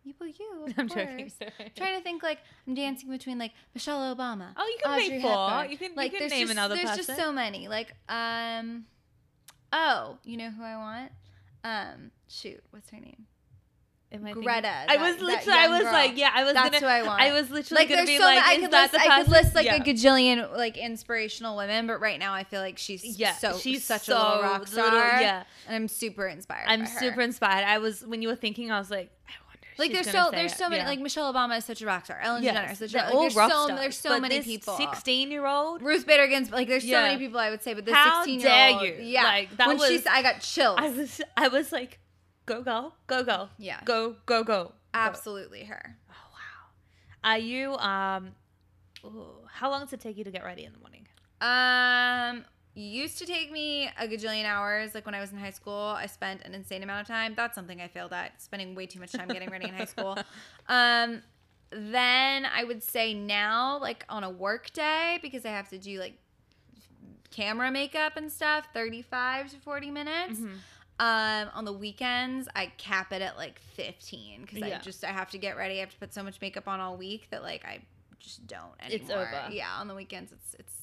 [0.04, 0.64] you, well, you.
[0.66, 1.06] Of I'm course.
[1.06, 1.32] joking.
[1.76, 4.48] trying to think like I'm dancing between like Michelle Obama.
[4.56, 5.48] Oh, you can Audrey make four.
[5.50, 5.70] Hepburn.
[5.70, 7.04] You can like you can there's name just, another there's person.
[7.04, 7.68] just so many.
[7.68, 8.86] Like um,
[9.72, 11.12] oh, you know who I want?
[11.64, 13.26] Um, shoot, what's her name?
[14.10, 15.58] Am I thinking- Greta, I was literally.
[15.58, 15.92] I was girl.
[15.92, 16.30] like, yeah.
[16.34, 16.78] I was That's gonna.
[16.80, 17.20] who I want.
[17.20, 19.22] I was literally Like gonna there's be so like, many, I could list the I
[19.22, 19.76] could list like yeah.
[19.76, 23.84] a gajillion like inspirational women, but right now I feel like she's yeah, so she's
[23.84, 24.84] such so a little rock star.
[24.84, 26.64] little- yeah, and I'm super inspired.
[26.68, 26.98] I'm by her.
[27.00, 27.64] super inspired.
[27.66, 29.66] I was when you were thinking, I was like, I wonder.
[29.76, 30.58] like she's there's gonna so there's it.
[30.58, 30.88] so many Yeah.
[30.88, 32.18] like Michelle Obama is such a rock star.
[32.22, 34.22] Ellen Yes, DeGeneres is such a they're like, there's rock so stars, there's so but
[34.22, 34.74] many this people.
[34.78, 35.82] 16 year old.
[35.82, 36.54] Ruth Bader Ginsburg.
[36.56, 37.02] Like there's Yeah.
[37.02, 39.04] so many people I would say, but this How 16 dare year old, you.
[39.04, 40.78] yeah, Like, that when was- she's I got chills.
[40.80, 41.98] I was I was like,
[42.48, 43.80] go go go go Yeah.
[43.84, 44.64] go go go.
[44.64, 44.72] go.
[44.94, 45.96] absolutely her.
[46.10, 47.30] Oh wow.
[47.30, 48.32] Are you um?
[49.04, 51.06] ooh, how long does it take you to get ready in the morning?
[51.40, 52.44] Um,
[52.74, 54.94] used to take me a gajillion hours.
[54.94, 57.34] Like when I was in high school, I spent an insane amount of time.
[57.36, 60.16] That's something I failed at, spending way too much time getting ready in high school.
[60.68, 61.22] Um,
[61.70, 65.98] then I would say now, like on a work day, because I have to do
[65.98, 66.14] like
[67.30, 70.40] camera makeup and stuff, 35 to 40 minutes.
[70.40, 70.54] Mm-hmm.
[71.00, 74.78] Um, on the weekends, I cap it at like 15 because Yeah.
[74.78, 75.76] I just I have to get ready.
[75.76, 77.80] I have to put so much makeup on all week that like I
[78.18, 79.00] just don't anymore.
[79.02, 79.48] It's over.
[79.52, 80.74] Yeah, on the weekends, it's it's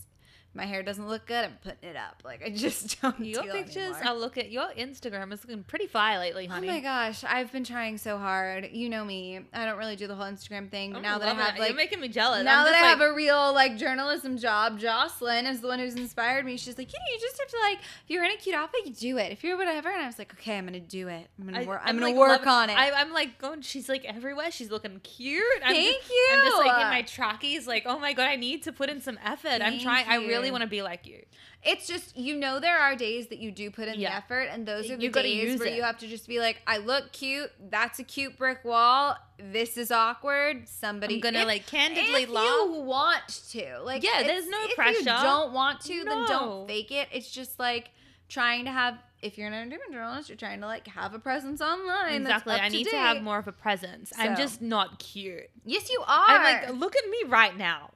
[0.55, 1.43] my hair doesn't look good.
[1.43, 2.21] I'm putting it up.
[2.23, 3.19] Like I just don't.
[3.19, 3.95] Your do pictures.
[4.01, 6.69] I look at your Instagram is looking pretty fly lately, oh honey.
[6.69, 8.69] Oh my gosh, I've been trying so hard.
[8.71, 9.41] You know me.
[9.53, 10.93] I don't really do the whole Instagram thing.
[10.93, 12.43] Oh, I'm now that I have like you're making me jealous.
[12.43, 15.95] now that I like, have a real like journalism job, Jocelyn is the one who's
[15.95, 16.57] inspired me.
[16.57, 18.81] She's like, you know, you just have to like, if you're in a cute outfit,
[18.85, 19.31] you do it.
[19.31, 21.27] If you're whatever, and I was like, okay, I'm gonna do it.
[21.37, 21.81] I'm gonna I- work.
[21.83, 22.77] I'm, gonna like, work on it.
[22.77, 23.61] I, I'm like going.
[23.61, 24.51] She's like everywhere.
[24.51, 25.43] She's looking cute.
[25.63, 26.27] I'm Thank just, you.
[26.31, 27.67] I'm just like in my trackies.
[27.67, 29.49] Like, oh my god, I need to put in some effort.
[29.49, 30.07] I'm Thank trying.
[30.07, 31.23] I really really want to be like you.
[31.63, 34.09] It's just you know there are days that you do put in Yeah.
[34.11, 35.75] the effort, and those are the You days where it.
[35.75, 37.51] you have to just be like, I look cute.
[37.69, 39.17] That's a cute brick wall.
[39.39, 40.67] This is awkward.
[40.69, 42.45] Somebody I'm gonna if- like candidly if laugh.
[42.45, 44.99] you want to, like, Yeah, there's no if pressure.
[44.99, 47.07] you don't want to, then don't fake it.
[47.11, 47.89] It's just like
[48.29, 48.97] trying to have.
[49.21, 52.21] If you're an entertainment journalist, you're trying to like have a presence online.
[52.21, 52.53] Exactly.
[52.53, 54.11] I to need to have more of a presence.
[54.19, 55.49] I'm just not cute.
[55.65, 56.05] Yes, you are.
[56.29, 57.89] I'm like, look at me right now.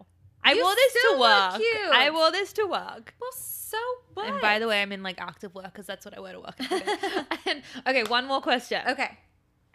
[0.49, 1.55] I You wore this to work.
[1.55, 1.91] cute.
[1.93, 3.13] I wore this to work.
[3.21, 3.77] well, so
[4.13, 4.27] what?
[4.29, 6.39] And by the way, I'm in like active work because that's what I wear to
[6.39, 6.55] work.
[7.45, 8.81] and, okay, one more question.
[8.87, 9.17] okay.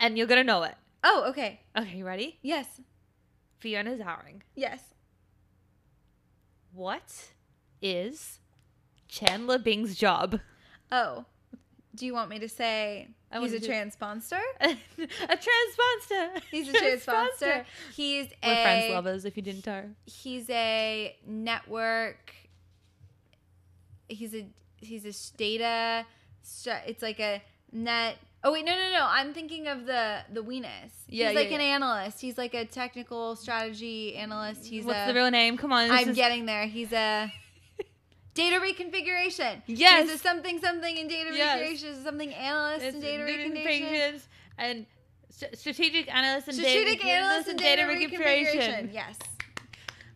[0.00, 0.74] And you're gonna know it.
[1.04, 1.60] Oh, okay.
[1.76, 2.38] Okay, you ready?
[2.42, 2.66] Yes.
[3.58, 4.40] Fiona Zaring.
[4.56, 4.80] Yes.
[6.72, 7.28] What
[7.80, 8.40] is
[9.08, 10.40] Chandler Bing's job?
[10.90, 11.24] Oh,
[11.94, 14.41] do you want me to say I he's a wanna do- transponster?
[14.61, 14.66] a
[15.37, 16.41] transponster.
[16.51, 17.66] He's a transponster.
[17.95, 19.82] He's We're a friends lovers, if you didn't know.
[20.07, 22.32] he's a network.
[24.09, 24.47] He's a
[24.80, 26.07] he's a data.
[26.87, 28.16] It's like a net.
[28.47, 29.07] Oh wait, no, no, no.
[29.09, 30.93] I'm thinking of the the Weenus.
[31.09, 32.20] Yeah, he's like yeah, an analyst.
[32.20, 34.66] He's like a technical strategy analyst.
[34.66, 35.07] He's What's a.
[35.12, 35.57] the real name?
[35.57, 35.91] Come on.
[35.91, 36.66] I'm is- getting there.
[36.66, 37.32] He's a
[38.35, 39.62] data reconfiguration.
[39.66, 40.11] Yes.
[40.11, 41.59] A something something in data Yes.
[41.61, 42.03] reconfiguration.
[42.05, 44.20] Something analyst It's in data data reconfiguration.
[44.59, 44.87] and
[45.30, 48.55] st- strategic analyst and Strategic data, analyst and data reconfiguration.
[48.57, 48.93] reconfiguration.
[48.95, 49.18] Yes.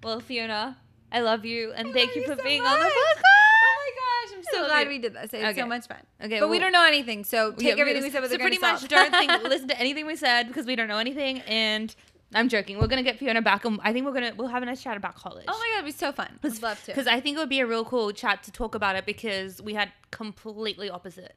[0.02, 0.76] Well, Fiona,
[1.10, 2.92] I love you and I thank you for so being on the much.
[2.92, 3.22] podcast.
[3.24, 3.90] Oh my
[4.30, 4.88] gosh, I'm so glad you.
[4.88, 5.24] we did this.
[5.32, 5.60] It's Okay.
[5.60, 5.98] so much fun.
[6.22, 8.38] Okay, but we don't know anything, so Yeah, take everything we said with so a
[8.38, 8.80] grain of salt.
[8.80, 11.40] So pretty much don't think listen to anything we said because we don't know anything
[11.42, 11.94] and
[12.34, 12.78] I'm joking.
[12.78, 14.96] We're gonna get Fiona back and I think we're gonna we'll have a nice chat
[14.96, 15.46] about college.
[15.48, 16.38] Oh my god, it'd be so fun.
[16.44, 16.86] I'd love to.
[16.90, 19.62] Because I think it would be a real cool chat to talk about it because
[19.62, 21.36] we had completely opposite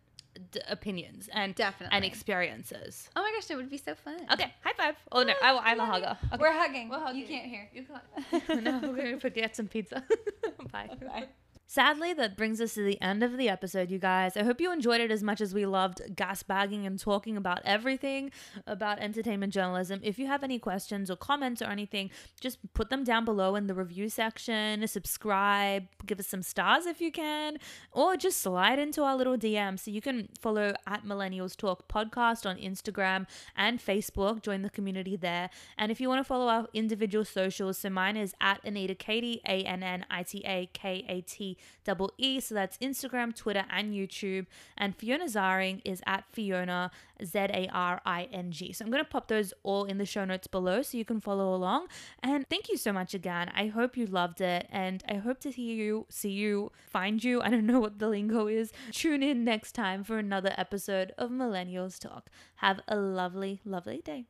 [0.52, 1.96] d- opinions and Definitely.
[1.96, 3.10] and experiences.
[3.16, 4.18] Oh my gosh, it would be so fun.
[4.34, 4.96] Okay, high five.
[5.14, 6.18] Oh no, I, I'm a hugger.
[6.34, 6.38] Okay.
[6.42, 6.90] We're hugging.
[6.90, 7.22] We're hugging.
[7.22, 7.70] You can't hear.
[7.74, 7.86] You
[8.48, 8.64] can't.
[8.64, 10.04] no, we're gonna get some pizza.
[10.72, 10.90] Bye.
[11.02, 11.28] Bye.
[11.72, 14.36] Sadly, that brings us to the end of the episode, you guys.
[14.36, 17.62] I hope you enjoyed it as much as we loved gas bagging and talking about
[17.64, 18.32] everything
[18.68, 20.02] about entertainment journalism.
[20.04, 22.10] If you have any questions or comments or anything,
[22.42, 24.86] just put them down below in the review section.
[24.86, 27.58] Subscribe, give us some stars if you can,
[27.94, 29.80] or just slide into our little DM.
[29.80, 34.42] So you can follow at Millennials Talk Podcast on Instagram and Facebook.
[34.42, 35.50] Join the community there.
[35.78, 39.40] And if you want to follow our individual socials, so mine is at Annita Katee,
[39.48, 42.40] A N N I T A K A T double E.
[42.40, 44.46] So that's Instagram, Twitter, and YouTube.
[44.78, 46.92] And Fiona Zaring is at Fiona
[47.24, 48.74] Z A R I N G.
[48.74, 51.20] So I'm going to pop those all in the show notes below so you can
[51.20, 51.88] follow along.
[52.24, 53.52] And thank you so much again.
[53.56, 57.42] I hope you loved it, and I hope to hear you, see you, find you.
[57.42, 58.72] I don't know what the lingo is.
[58.92, 62.30] Tune in next time for another episode of Millennials Talk.
[62.56, 64.26] Have a lovely, lovely day.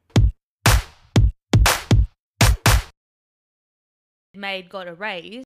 [4.33, 5.39] Maid got a raise.